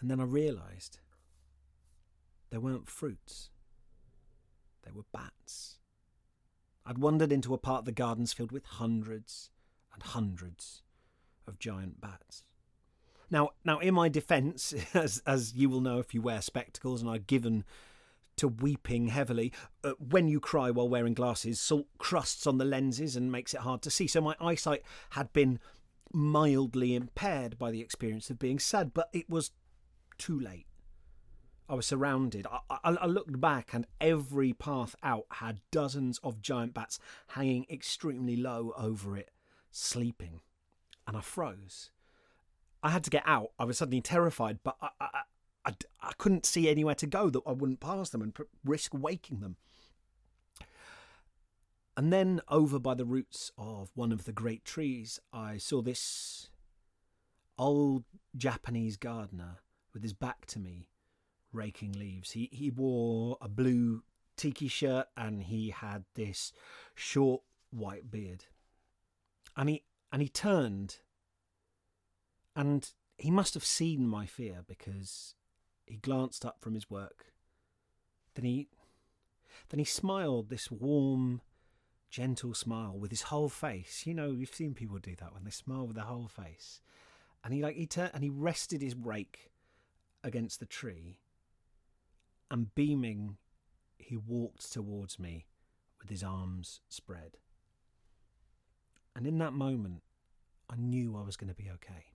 And 0.00 0.10
then 0.10 0.20
I 0.20 0.24
realised 0.24 0.98
they 2.50 2.58
weren't 2.58 2.88
fruits, 2.88 3.50
they 4.84 4.90
were 4.90 5.04
bats. 5.12 5.78
I'd 6.86 6.98
wandered 6.98 7.32
into 7.32 7.54
a 7.54 7.58
part 7.58 7.80
of 7.80 7.84
the 7.86 7.92
gardens 7.92 8.32
filled 8.32 8.52
with 8.52 8.64
hundreds 8.64 9.50
and 9.92 10.02
hundreds 10.02 10.82
of 11.46 11.58
giant 11.58 12.00
bats. 12.00 12.44
Now, 13.30 13.50
now, 13.64 13.78
in 13.78 13.94
my 13.94 14.08
defence, 14.08 14.74
as 14.94 15.22
as 15.26 15.54
you 15.54 15.68
will 15.70 15.80
know 15.80 15.98
if 15.98 16.14
you 16.14 16.20
wear 16.20 16.42
spectacles, 16.42 17.00
and 17.00 17.10
I've 17.10 17.26
given 17.26 17.64
to 18.36 18.48
weeping 18.48 19.08
heavily. 19.08 19.52
Uh, 19.82 19.92
when 19.98 20.28
you 20.28 20.40
cry 20.40 20.70
while 20.70 20.88
wearing 20.88 21.14
glasses, 21.14 21.60
salt 21.60 21.86
crusts 21.98 22.46
on 22.46 22.58
the 22.58 22.64
lenses 22.64 23.16
and 23.16 23.30
makes 23.30 23.54
it 23.54 23.60
hard 23.60 23.82
to 23.82 23.90
see. 23.90 24.06
So 24.06 24.20
my 24.20 24.34
eyesight 24.40 24.82
had 25.10 25.32
been 25.32 25.60
mildly 26.12 26.94
impaired 26.94 27.58
by 27.58 27.70
the 27.70 27.80
experience 27.80 28.30
of 28.30 28.38
being 28.38 28.58
sad, 28.58 28.92
but 28.92 29.08
it 29.12 29.28
was 29.30 29.52
too 30.18 30.38
late. 30.38 30.66
I 31.68 31.74
was 31.74 31.86
surrounded. 31.86 32.46
I, 32.46 32.58
I, 32.70 32.90
I, 32.92 33.06
looked 33.06 33.40
back, 33.40 33.72
and 33.72 33.86
every 34.00 34.52
path 34.52 34.94
out 35.02 35.24
had 35.30 35.60
dozens 35.70 36.18
of 36.18 36.42
giant 36.42 36.74
bats 36.74 36.98
hanging 37.28 37.64
extremely 37.70 38.36
low 38.36 38.74
over 38.76 39.16
it, 39.16 39.30
sleeping. 39.70 40.40
And 41.06 41.16
I 41.16 41.20
froze. 41.20 41.90
I 42.82 42.90
had 42.90 43.04
to 43.04 43.10
get 43.10 43.22
out. 43.26 43.52
I 43.58 43.64
was 43.64 43.78
suddenly 43.78 44.02
terrified, 44.02 44.58
but 44.62 44.76
I, 44.82 44.88
I, 45.00 45.08
I, 45.64 45.72
I 46.02 46.12
couldn't 46.18 46.44
see 46.44 46.68
anywhere 46.68 46.94
to 46.96 47.06
go 47.06 47.30
that 47.30 47.42
I 47.46 47.52
wouldn't 47.52 47.80
pass 47.80 48.10
them 48.10 48.20
and 48.20 48.36
risk 48.62 48.92
waking 48.92 49.40
them. 49.40 49.56
And 51.96 52.12
then, 52.12 52.40
over 52.48 52.78
by 52.78 52.94
the 52.94 53.04
roots 53.04 53.52
of 53.56 53.90
one 53.94 54.12
of 54.12 54.24
the 54.24 54.32
great 54.32 54.64
trees, 54.64 55.20
I 55.32 55.58
saw 55.58 55.80
this 55.80 56.50
old 57.56 58.04
Japanese 58.36 58.96
gardener 58.96 59.58
with 59.94 60.02
his 60.02 60.12
back 60.12 60.44
to 60.46 60.58
me, 60.58 60.88
raking 61.52 61.92
leaves. 61.92 62.32
He 62.32 62.50
he 62.52 62.70
wore 62.70 63.38
a 63.40 63.48
blue 63.48 64.02
tiki 64.36 64.68
shirt 64.68 65.06
and 65.16 65.44
he 65.44 65.70
had 65.70 66.04
this 66.14 66.52
short 66.94 67.42
white 67.70 68.10
beard. 68.10 68.46
And 69.56 69.68
he 69.68 69.84
and 70.12 70.20
he 70.20 70.28
turned 70.28 70.98
and 72.56 72.90
he 73.16 73.30
must 73.30 73.54
have 73.54 73.64
seen 73.64 74.06
my 74.06 74.26
fear 74.26 74.64
because 74.66 75.34
he 75.86 75.96
glanced 75.96 76.44
up 76.44 76.60
from 76.60 76.74
his 76.74 76.90
work. 76.90 77.26
Then 78.34 78.44
he 78.44 78.68
then 79.70 79.78
he 79.78 79.84
smiled 79.84 80.48
this 80.48 80.70
warm, 80.70 81.40
gentle 82.10 82.54
smile 82.54 82.98
with 82.98 83.10
his 83.10 83.22
whole 83.22 83.48
face. 83.48 84.02
You 84.04 84.14
know, 84.14 84.32
you've 84.32 84.54
seen 84.54 84.74
people 84.74 84.98
do 84.98 85.14
that 85.16 85.32
when 85.32 85.44
they 85.44 85.50
smile 85.50 85.86
with 85.86 85.96
their 85.96 86.04
whole 86.04 86.28
face. 86.28 86.80
And 87.44 87.54
he 87.54 87.62
like 87.62 87.76
he 87.76 87.86
turned 87.86 88.12
and 88.14 88.24
he 88.24 88.30
rested 88.30 88.82
his 88.82 88.96
rake 88.96 89.52
against 90.24 90.58
the 90.58 90.66
tree, 90.66 91.20
and 92.50 92.74
beaming, 92.74 93.36
he 93.98 94.16
walked 94.16 94.72
towards 94.72 95.18
me 95.18 95.46
with 96.00 96.08
his 96.08 96.24
arms 96.24 96.80
spread. 96.88 97.36
And 99.14 99.26
in 99.26 99.38
that 99.38 99.52
moment, 99.52 100.02
I 100.68 100.76
knew 100.76 101.16
I 101.16 101.22
was 101.22 101.36
going 101.36 101.48
to 101.48 101.54
be 101.54 101.70
okay. 101.70 102.06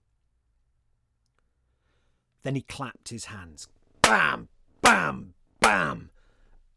Then 2.42 2.56
he 2.56 2.62
clapped 2.62 3.08
his 3.08 3.26
hands. 3.26 3.68
Bam! 4.02 4.48
Bam! 4.82 5.34
Bam! 5.60 6.10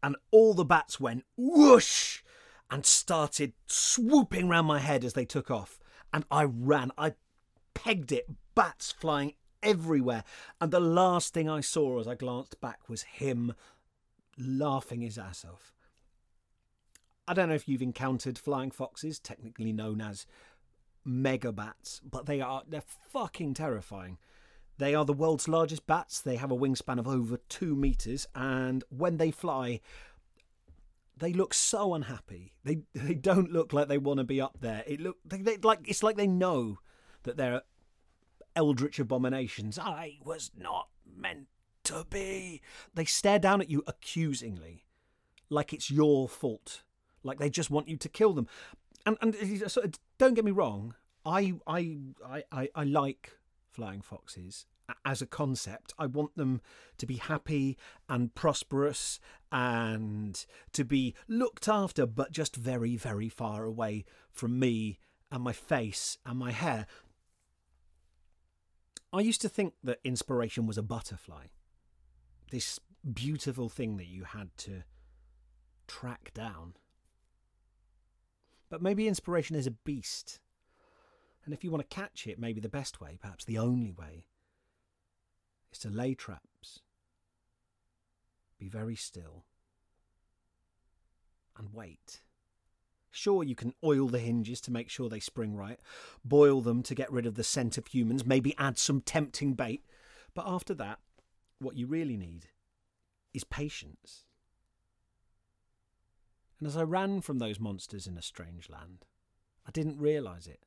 And 0.02 0.16
all 0.30 0.54
the 0.54 0.64
bats 0.64 1.00
went 1.00 1.24
whoosh 1.36 2.22
and 2.70 2.86
started 2.86 3.54
swooping 3.66 4.48
round 4.48 4.66
my 4.66 4.78
head 4.78 5.04
as 5.04 5.14
they 5.14 5.24
took 5.24 5.50
off. 5.50 5.78
And 6.12 6.24
I 6.30 6.44
ran. 6.44 6.90
I 6.96 7.14
pegged 7.72 8.12
it, 8.12 8.26
bats 8.54 8.92
flying 8.92 9.34
everywhere. 9.64 10.24
And 10.60 10.70
the 10.70 10.80
last 10.80 11.34
thing 11.34 11.48
I 11.48 11.60
saw 11.60 11.98
as 11.98 12.06
I 12.06 12.14
glanced 12.14 12.60
back 12.60 12.88
was 12.88 13.02
him 13.02 13.54
laughing 14.38 15.00
his 15.00 15.18
ass 15.18 15.44
off. 15.44 15.72
I 17.26 17.34
don't 17.34 17.48
know 17.48 17.54
if 17.54 17.68
you've 17.68 17.82
encountered 17.82 18.38
flying 18.38 18.70
foxes, 18.70 19.18
technically 19.18 19.72
known 19.72 20.00
as 20.00 20.26
megabats, 21.06 22.00
but 22.08 22.26
they 22.26 22.40
are 22.40 22.62
they're 22.68 22.82
fucking 23.10 23.54
terrifying. 23.54 24.18
They 24.76 24.94
are 24.94 25.04
the 25.04 25.12
world's 25.12 25.48
largest 25.48 25.86
bats. 25.86 26.20
They 26.20 26.36
have 26.36 26.50
a 26.50 26.56
wingspan 26.56 26.98
of 26.98 27.08
over 27.08 27.38
two 27.48 27.76
meters, 27.76 28.26
and 28.34 28.84
when 28.90 29.16
they 29.16 29.30
fly, 29.30 29.80
they 31.16 31.32
look 31.32 31.54
so 31.54 31.94
unhappy. 31.94 32.52
They 32.64 32.80
they 32.94 33.14
don't 33.14 33.52
look 33.52 33.72
like 33.72 33.88
they 33.88 33.98
want 33.98 34.18
to 34.18 34.24
be 34.24 34.40
up 34.40 34.58
there. 34.60 34.84
It 34.86 35.00
look 35.00 35.16
they, 35.24 35.38
they 35.38 35.56
like 35.58 35.80
it's 35.86 36.02
like 36.02 36.16
they 36.16 36.26
know 36.26 36.78
that 37.22 37.36
they're 37.36 37.62
eldritch 38.56 38.98
abominations. 38.98 39.78
I 39.78 40.18
was 40.24 40.50
not 40.56 40.88
meant 41.16 41.48
to 41.84 42.06
be. 42.08 42.60
They 42.94 43.04
stare 43.04 43.38
down 43.38 43.60
at 43.60 43.70
you 43.70 43.82
accusingly, 43.86 44.84
like 45.48 45.72
it's 45.72 45.90
your 45.90 46.28
fault, 46.28 46.82
like 47.22 47.38
they 47.38 47.50
just 47.50 47.70
want 47.70 47.88
you 47.88 47.96
to 47.96 48.08
kill 48.08 48.32
them. 48.32 48.48
And 49.06 49.18
and 49.20 49.70
so, 49.70 49.82
don't 50.18 50.34
get 50.34 50.44
me 50.44 50.50
wrong, 50.50 50.94
I 51.24 51.54
I 51.66 51.98
I 52.52 52.68
I 52.74 52.84
like 52.84 53.38
flying 53.70 54.00
foxes 54.00 54.66
as 55.04 55.22
a 55.22 55.26
concept. 55.26 55.92
I 55.98 56.06
want 56.06 56.36
them 56.36 56.60
to 56.98 57.06
be 57.06 57.16
happy 57.16 57.76
and 58.08 58.34
prosperous 58.34 59.18
and 59.50 60.44
to 60.72 60.84
be 60.84 61.14
looked 61.28 61.68
after, 61.68 62.06
but 62.06 62.32
just 62.32 62.56
very, 62.56 62.96
very 62.96 63.28
far 63.28 63.64
away 63.64 64.04
from 64.30 64.58
me 64.58 64.98
and 65.30 65.42
my 65.42 65.52
face 65.52 66.18
and 66.24 66.38
my 66.38 66.52
hair. 66.52 66.86
I 69.14 69.20
used 69.20 69.40
to 69.42 69.48
think 69.48 69.74
that 69.84 70.00
inspiration 70.02 70.66
was 70.66 70.76
a 70.76 70.82
butterfly, 70.82 71.44
this 72.50 72.80
beautiful 73.12 73.68
thing 73.68 73.96
that 73.98 74.08
you 74.08 74.24
had 74.24 74.56
to 74.58 74.82
track 75.86 76.32
down. 76.34 76.74
But 78.68 78.82
maybe 78.82 79.06
inspiration 79.06 79.54
is 79.54 79.68
a 79.68 79.70
beast. 79.70 80.40
And 81.44 81.54
if 81.54 81.62
you 81.62 81.70
want 81.70 81.88
to 81.88 81.94
catch 81.94 82.26
it, 82.26 82.40
maybe 82.40 82.60
the 82.60 82.68
best 82.68 83.00
way, 83.00 83.16
perhaps 83.20 83.44
the 83.44 83.58
only 83.58 83.92
way, 83.92 84.24
is 85.72 85.78
to 85.80 85.90
lay 85.90 86.14
traps, 86.14 86.80
be 88.58 88.68
very 88.68 88.96
still, 88.96 89.44
and 91.56 91.72
wait. 91.72 92.22
Sure, 93.16 93.44
you 93.44 93.54
can 93.54 93.72
oil 93.84 94.08
the 94.08 94.18
hinges 94.18 94.60
to 94.62 94.72
make 94.72 94.90
sure 94.90 95.08
they 95.08 95.20
spring 95.20 95.54
right, 95.54 95.78
boil 96.24 96.60
them 96.60 96.82
to 96.82 96.96
get 96.96 97.12
rid 97.12 97.26
of 97.26 97.36
the 97.36 97.44
scent 97.44 97.78
of 97.78 97.86
humans, 97.86 98.26
maybe 98.26 98.56
add 98.58 98.76
some 98.76 99.00
tempting 99.00 99.54
bait. 99.54 99.84
But 100.34 100.46
after 100.48 100.74
that, 100.74 100.98
what 101.60 101.76
you 101.76 101.86
really 101.86 102.16
need 102.16 102.48
is 103.32 103.44
patience. 103.44 104.24
And 106.58 106.66
as 106.66 106.76
I 106.76 106.82
ran 106.82 107.20
from 107.20 107.38
those 107.38 107.60
monsters 107.60 108.08
in 108.08 108.18
a 108.18 108.22
strange 108.22 108.68
land, 108.68 109.04
I 109.64 109.70
didn't 109.70 110.00
realise 110.00 110.48
it, 110.48 110.64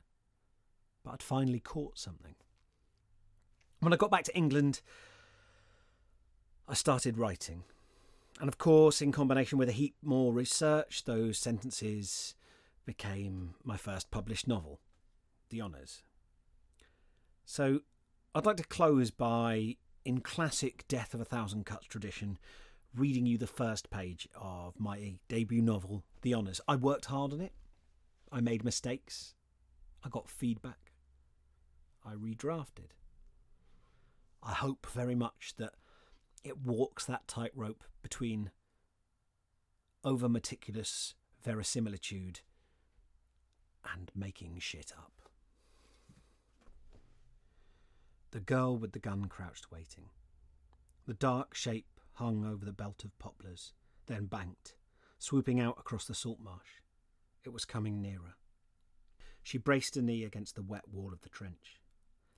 but 1.04 1.12
I'd 1.12 1.24
finally 1.24 1.60
caught 1.60 2.00
something. 2.00 2.36
When 3.82 3.92
I 3.92 3.98
got 3.98 4.10
back 4.10 4.24
to 4.24 4.38
England, 4.38 4.80
I 6.66 6.76
started 6.76 7.18
writing. 7.18 7.66
And 8.40 8.48
of 8.48 8.58
course, 8.58 9.02
in 9.02 9.12
combination 9.12 9.58
with 9.58 9.68
a 9.68 9.74
heap 9.74 9.96
more 10.02 10.32
research, 10.32 11.04
those 11.04 11.38
sentences 11.38 12.36
became 12.88 13.54
my 13.64 13.78
first 13.78 14.10
published 14.10 14.48
novel, 14.48 14.80
The 15.50 15.62
Honours. 15.62 16.02
So 17.46 17.82
I'd 18.34 18.46
like 18.46 18.58
to 18.58 18.64
close 18.64 19.12
by, 19.12 19.76
in 20.06 20.22
classic 20.22 20.88
Death 20.88 21.14
of 21.14 21.20
a 21.20 21.26
Thousand 21.26 21.66
Cuts 21.66 21.86
tradition, 21.86 22.40
reading 22.96 23.26
you 23.26 23.38
the 23.38 23.46
first 23.46 23.90
page 23.92 24.28
of 24.40 24.80
my 24.80 25.20
debut 25.28 25.62
novel, 25.62 26.06
The 26.22 26.34
Honours. 26.34 26.62
I 26.66 26.78
worked 26.78 27.06
hard 27.06 27.34
on 27.34 27.42
it. 27.42 27.52
I 28.32 28.40
made 28.40 28.64
mistakes. 28.64 29.36
I 30.04 30.10
got 30.10 30.30
feedback. 30.30 30.94
I 32.06 32.14
redrafted. 32.14 32.92
I 34.42 34.54
hope 34.54 34.88
very 34.94 35.16
much 35.16 35.56
that 35.58 35.74
it 36.42 36.60
walks 36.60 37.04
that 37.04 37.28
tightrope 37.28 37.84
between 38.02 38.52
over 40.06 40.30
meticulous 40.30 41.16
verisimilitude 41.44 42.40
and 43.94 44.12
making 44.16 44.60
shit 44.60 44.92
up. 44.98 45.14
The 48.32 48.40
girl 48.40 48.78
with 48.78 48.92
the 48.92 49.00
gun 49.00 49.26
crouched 49.26 49.72
waiting. 49.72 50.10
The 51.06 51.14
dark 51.14 51.54
shape 51.56 52.00
hung 52.14 52.46
over 52.46 52.66
the 52.66 52.74
belt 52.74 53.04
of 53.04 53.18
poplars, 53.20 53.74
then 54.08 54.26
banked, 54.26 54.76
swooping 55.18 55.60
out 55.60 55.78
across 55.80 56.06
the 56.06 56.14
salt 56.14 56.40
marsh. 56.40 56.82
It 57.44 57.54
was 57.54 57.66
coming 57.66 58.02
nearer. 58.02 58.36
She 59.44 59.58
braced 59.58 59.96
a 59.96 60.02
knee 60.02 60.26
against 60.26 60.56
the 60.56 60.62
wet 60.62 60.90
wall 60.90 61.14
of 61.14 61.22
the 61.22 61.30
trench. 61.30 61.82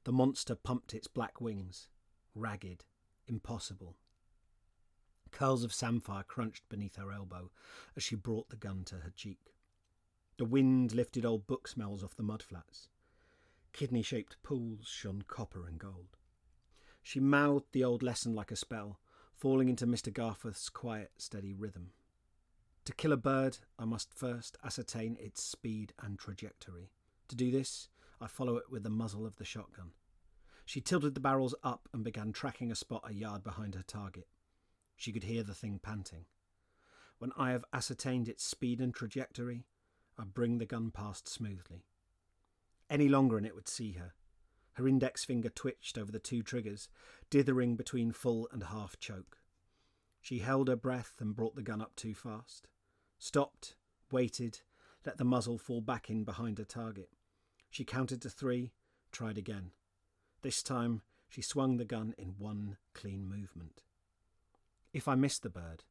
The 0.03 0.11
monster 0.11 0.55
pumped 0.55 0.93
its 0.93 1.07
black 1.07 1.41
wings, 1.41 1.89
ragged, 2.35 2.85
impossible. 3.27 3.95
Curls 5.31 5.63
of 5.63 5.73
samphire 5.73 6.23
crunched 6.23 6.69
beneath 6.69 6.95
her 6.97 7.11
elbow 7.11 7.51
as 7.95 8.03
she 8.03 8.15
brought 8.15 8.49
the 8.49 8.55
gun 8.55 8.83
to 8.85 8.95
her 8.97 9.11
cheek. 9.15 9.53
The 10.39 10.45
wind 10.45 10.93
lifted 10.93 11.25
old 11.25 11.47
book 11.47 11.67
smells 11.67 12.01
off 12.01 12.15
the 12.15 12.23
mudflats. 12.23 12.87
Kidney 13.73 14.01
shaped 14.01 14.41
pools 14.41 14.87
shone 14.87 15.25
copper 15.27 15.67
and 15.67 15.77
gold. 15.77 16.15
She 17.03 17.19
mouthed 17.19 17.73
the 17.73 17.83
old 17.83 18.01
lesson 18.01 18.33
like 18.33 18.49
a 18.49 18.55
spell, 18.55 19.01
falling 19.35 19.67
into 19.67 19.85
Mr. 19.85 20.13
Garforth's 20.13 20.69
quiet, 20.69 21.11
steady 21.17 21.53
rhythm. 21.53 21.91
To 22.85 22.93
kill 22.93 23.11
a 23.11 23.17
bird, 23.17 23.57
I 23.77 23.83
must 23.83 24.13
first 24.13 24.57
ascertain 24.63 25.17
its 25.19 25.43
speed 25.43 25.91
and 26.01 26.17
trajectory. 26.17 26.93
To 27.27 27.35
do 27.35 27.51
this, 27.51 27.89
I 28.21 28.27
follow 28.27 28.55
it 28.55 28.71
with 28.71 28.83
the 28.83 28.89
muzzle 28.89 29.25
of 29.25 29.35
the 29.35 29.43
shotgun. 29.43 29.91
She 30.63 30.79
tilted 30.79 31.15
the 31.15 31.19
barrels 31.19 31.53
up 31.65 31.89
and 31.91 32.01
began 32.01 32.31
tracking 32.31 32.71
a 32.71 32.75
spot 32.75 33.03
a 33.05 33.13
yard 33.13 33.43
behind 33.43 33.75
her 33.75 33.83
target. 33.85 34.29
She 34.95 35.11
could 35.11 35.25
hear 35.25 35.43
the 35.43 35.53
thing 35.53 35.81
panting. 35.83 36.27
When 37.17 37.33
I 37.35 37.51
have 37.51 37.65
ascertained 37.73 38.29
its 38.29 38.45
speed 38.45 38.79
and 38.79 38.93
trajectory, 38.93 39.65
I 40.19 40.23
bring 40.25 40.57
the 40.57 40.65
gun 40.65 40.91
past 40.91 41.29
smoothly. 41.29 41.85
Any 42.89 43.07
longer 43.07 43.37
and 43.37 43.45
it 43.45 43.55
would 43.55 43.69
see 43.69 43.93
her. 43.93 44.13
Her 44.73 44.85
index 44.85 45.23
finger 45.23 45.47
twitched 45.49 45.97
over 45.97 46.11
the 46.11 46.19
two 46.19 46.43
triggers, 46.43 46.89
dithering 47.29 47.77
between 47.77 48.11
full 48.11 48.49
and 48.51 48.63
half 48.63 48.99
choke. 48.99 49.37
She 50.21 50.39
held 50.39 50.67
her 50.67 50.75
breath 50.75 51.13
and 51.19 51.35
brought 51.35 51.55
the 51.55 51.61
gun 51.61 51.81
up 51.81 51.95
too 51.95 52.13
fast. 52.13 52.67
Stopped, 53.17 53.75
waited, 54.11 54.59
let 55.05 55.17
the 55.17 55.23
muzzle 55.23 55.57
fall 55.57 55.79
back 55.79 56.09
in 56.09 56.25
behind 56.25 56.57
her 56.57 56.65
target. 56.65 57.09
She 57.69 57.85
counted 57.85 58.21
to 58.23 58.29
three, 58.29 58.73
tried 59.13 59.37
again. 59.37 59.71
This 60.41 60.61
time 60.61 61.01
she 61.29 61.41
swung 61.41 61.77
the 61.77 61.85
gun 61.85 62.13
in 62.17 62.35
one 62.37 62.75
clean 62.93 63.29
movement. 63.29 63.83
If 64.91 65.07
I 65.07 65.15
miss 65.15 65.39
the 65.39 65.49
bird, 65.49 65.85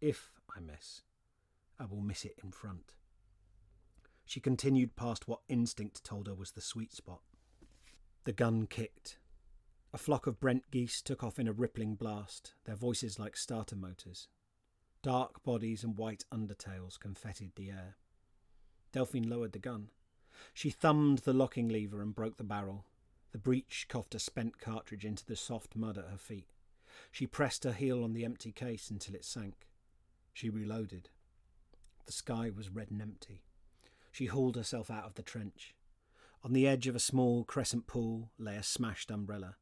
if 0.00 0.40
I 0.54 0.60
miss, 0.60 1.02
I 1.78 1.86
will 1.86 2.00
miss 2.02 2.26
it 2.26 2.38
in 2.42 2.50
front. 2.50 2.92
She 4.26 4.40
continued 4.40 4.96
past 4.96 5.26
what 5.26 5.40
instinct 5.48 6.04
told 6.04 6.26
her 6.26 6.34
was 6.34 6.50
the 6.50 6.60
sweet 6.60 6.92
spot. 6.92 7.22
The 8.24 8.32
gun 8.32 8.66
kicked. 8.66 9.18
A 9.94 9.98
flock 9.98 10.26
of 10.26 10.40
Brent 10.40 10.70
geese 10.70 11.00
took 11.00 11.22
off 11.24 11.38
in 11.38 11.48
a 11.48 11.52
rippling 11.52 11.94
blast, 11.94 12.52
their 12.64 12.74
voices 12.74 13.18
like 13.18 13.36
starter 13.36 13.76
motors. 13.76 14.28
Dark 15.02 15.42
bodies 15.44 15.84
and 15.84 15.96
white 15.96 16.24
undertails 16.30 16.98
confettied 16.98 17.54
the 17.54 17.70
air. 17.70 17.96
Delphine 18.92 19.30
lowered 19.30 19.52
the 19.52 19.58
gun. 19.58 19.88
She 20.52 20.70
thumbed 20.70 21.18
the 21.18 21.32
locking 21.32 21.68
lever 21.68 22.02
and 22.02 22.14
broke 22.14 22.36
the 22.36 22.44
barrel, 22.44 22.84
the 23.36 23.38
breech 23.38 23.86
coughed 23.88 24.14
a 24.14 24.18
spent 24.18 24.58
cartridge 24.58 25.04
into 25.04 25.24
the 25.24 25.36
soft 25.36 25.76
mud 25.76 25.98
at 25.98 26.08
her 26.08 26.16
feet. 26.16 26.48
She 27.12 27.26
pressed 27.26 27.64
her 27.64 27.72
heel 27.72 28.02
on 28.02 28.14
the 28.14 28.24
empty 28.24 28.50
case 28.50 28.88
until 28.88 29.14
it 29.14 29.26
sank. 29.26 29.68
She 30.32 30.48
reloaded. 30.48 31.10
The 32.06 32.12
sky 32.12 32.50
was 32.50 32.70
red 32.70 32.90
and 32.90 33.02
empty. 33.02 33.42
She 34.16 34.24
hauled 34.24 34.56
herself 34.56 34.90
out 34.90 35.04
of 35.04 35.12
the 35.12 35.22
trench. 35.22 35.74
On 36.42 36.54
the 36.54 36.66
edge 36.66 36.86
of 36.86 36.96
a 36.96 36.98
small 36.98 37.44
crescent 37.44 37.86
pool 37.86 38.30
lay 38.38 38.56
a 38.56 38.62
smashed 38.62 39.10
umbrella. 39.10 39.56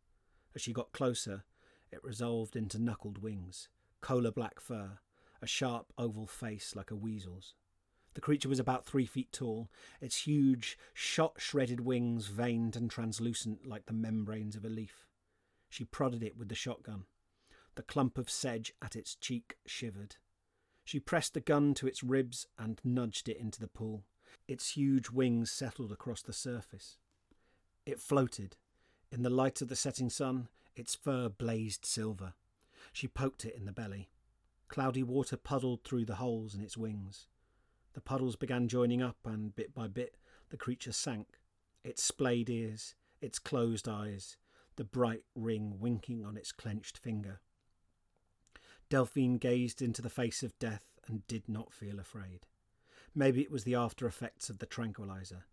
As 0.55 0.63
she 0.63 0.73
got 0.73 0.93
closer, 0.93 1.43
it 1.91 2.05
resolved 2.05 2.55
into 2.55 2.79
knuckled 2.79 3.19
wings, 3.19 3.69
cola 4.01 4.31
black 4.31 4.61
fur, 4.61 5.01
a 5.43 5.47
sharp 5.49 5.93
oval 5.99 6.29
face 6.29 6.77
like 6.77 6.93
a 6.93 6.95
weasel's. 6.95 7.57
The 8.15 8.21
creature 8.21 8.49
was 8.49 8.61
about 8.61 8.87
three 8.87 9.07
feet 9.07 9.33
tall, 9.33 9.73
its 10.01 10.25
huge, 10.25 10.79
shot 10.93 11.41
shredded 11.41 11.81
wings 11.81 12.29
veined 12.29 12.77
and 12.77 12.89
translucent 12.89 13.67
like 13.67 13.87
the 13.87 13.93
membranes 13.93 14.55
of 14.55 14.65
a 14.65 14.69
leaf. 14.69 15.09
She 15.69 15.85
prodded 15.85 16.23
it 16.23 16.37
with 16.37 16.49
the 16.49 16.55
shotgun. 16.55 17.07
The 17.75 17.83
clump 17.83 18.19
of 18.19 18.31
sedge 18.31 18.73
at 18.81 18.95
its 18.95 19.17
cheek 19.17 19.57
shivered. 19.67 20.15
She 20.85 21.01
pressed 21.01 21.35
the 21.35 21.41
gun 21.41 21.75
to 21.75 21.89
its 21.89 22.05
ribs 22.05 22.47
and 22.57 22.81
nudged 22.85 23.29
it 23.29 23.39
into 23.39 23.59
the 23.59 23.67
pool. 23.67 24.05
Its 24.47 24.71
huge 24.71 25.11
wings 25.11 25.51
settled 25.51 25.93
across 25.93 26.23
the 26.23 26.33
surface. 26.33 26.99
It 27.87 28.01
floated. 28.01 28.57
In 29.11 29.23
the 29.23 29.31
light 29.31 29.63
of 29.63 29.69
the 29.69 29.77
setting 29.77 30.11
sun, 30.11 30.49
its 30.75 30.95
fur 30.95 31.29
blazed 31.29 31.85
silver. 31.85 32.35
She 32.93 33.09
poked 33.09 33.45
it 33.45 33.55
in 33.55 33.65
the 33.65 33.73
belly. 33.73 34.11
Cloudy 34.69 35.03
water 35.03 35.37
puddled 35.37 35.85
through 35.85 36.05
the 36.05 36.17
holes 36.17 36.55
in 36.55 36.61
its 36.61 36.77
wings. 36.77 37.27
The 37.95 38.01
puddles 38.01 38.37
began 38.37 38.69
joining 38.69 39.03
up, 39.03 39.19
and 39.25 39.55
bit 39.55 39.75
by 39.75 39.89
bit 39.89 40.17
the 40.51 40.57
creature 40.57 40.93
sank, 40.93 41.39
its 41.83 42.03
splayed 42.03 42.51
ears, 42.51 42.95
its 43.21 43.39
closed 43.39 43.89
eyes, 43.89 44.37
the 44.77 44.85
bright 44.85 45.23
ring 45.35 45.79
winking 45.79 46.25
on 46.25 46.37
its 46.37 46.53
clenched 46.53 46.99
finger. 46.99 47.41
Delphine 48.89 49.39
gazed 49.39 49.81
into 49.81 50.03
the 50.03 50.11
face 50.11 50.43
of 50.43 50.59
death 50.59 50.99
and 51.07 51.27
did 51.27 51.49
not 51.49 51.73
feel 51.73 51.99
afraid. 51.99 52.47
Maybe 53.15 53.43
it 53.43 53.51
was 53.51 53.65
the 53.65 53.77
after 53.77 54.07
effects 54.07 54.51
of 54.51 54.59
the 54.59 54.67
tranquilizer. 54.67 55.45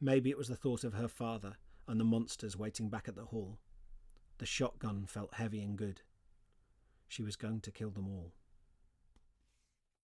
Maybe 0.00 0.28
it 0.30 0.36
was 0.36 0.48
the 0.48 0.56
thought 0.56 0.84
of 0.84 0.94
her 0.94 1.08
father 1.08 1.56
and 1.88 1.98
the 1.98 2.04
monsters 2.04 2.56
waiting 2.56 2.90
back 2.90 3.08
at 3.08 3.16
the 3.16 3.26
hall. 3.26 3.58
The 4.38 4.46
shotgun 4.46 5.06
felt 5.06 5.34
heavy 5.34 5.62
and 5.62 5.78
good. 5.78 6.02
She 7.08 7.22
was 7.22 7.36
going 7.36 7.60
to 7.60 7.70
kill 7.70 7.90
them 7.90 8.08
all. 8.08 8.32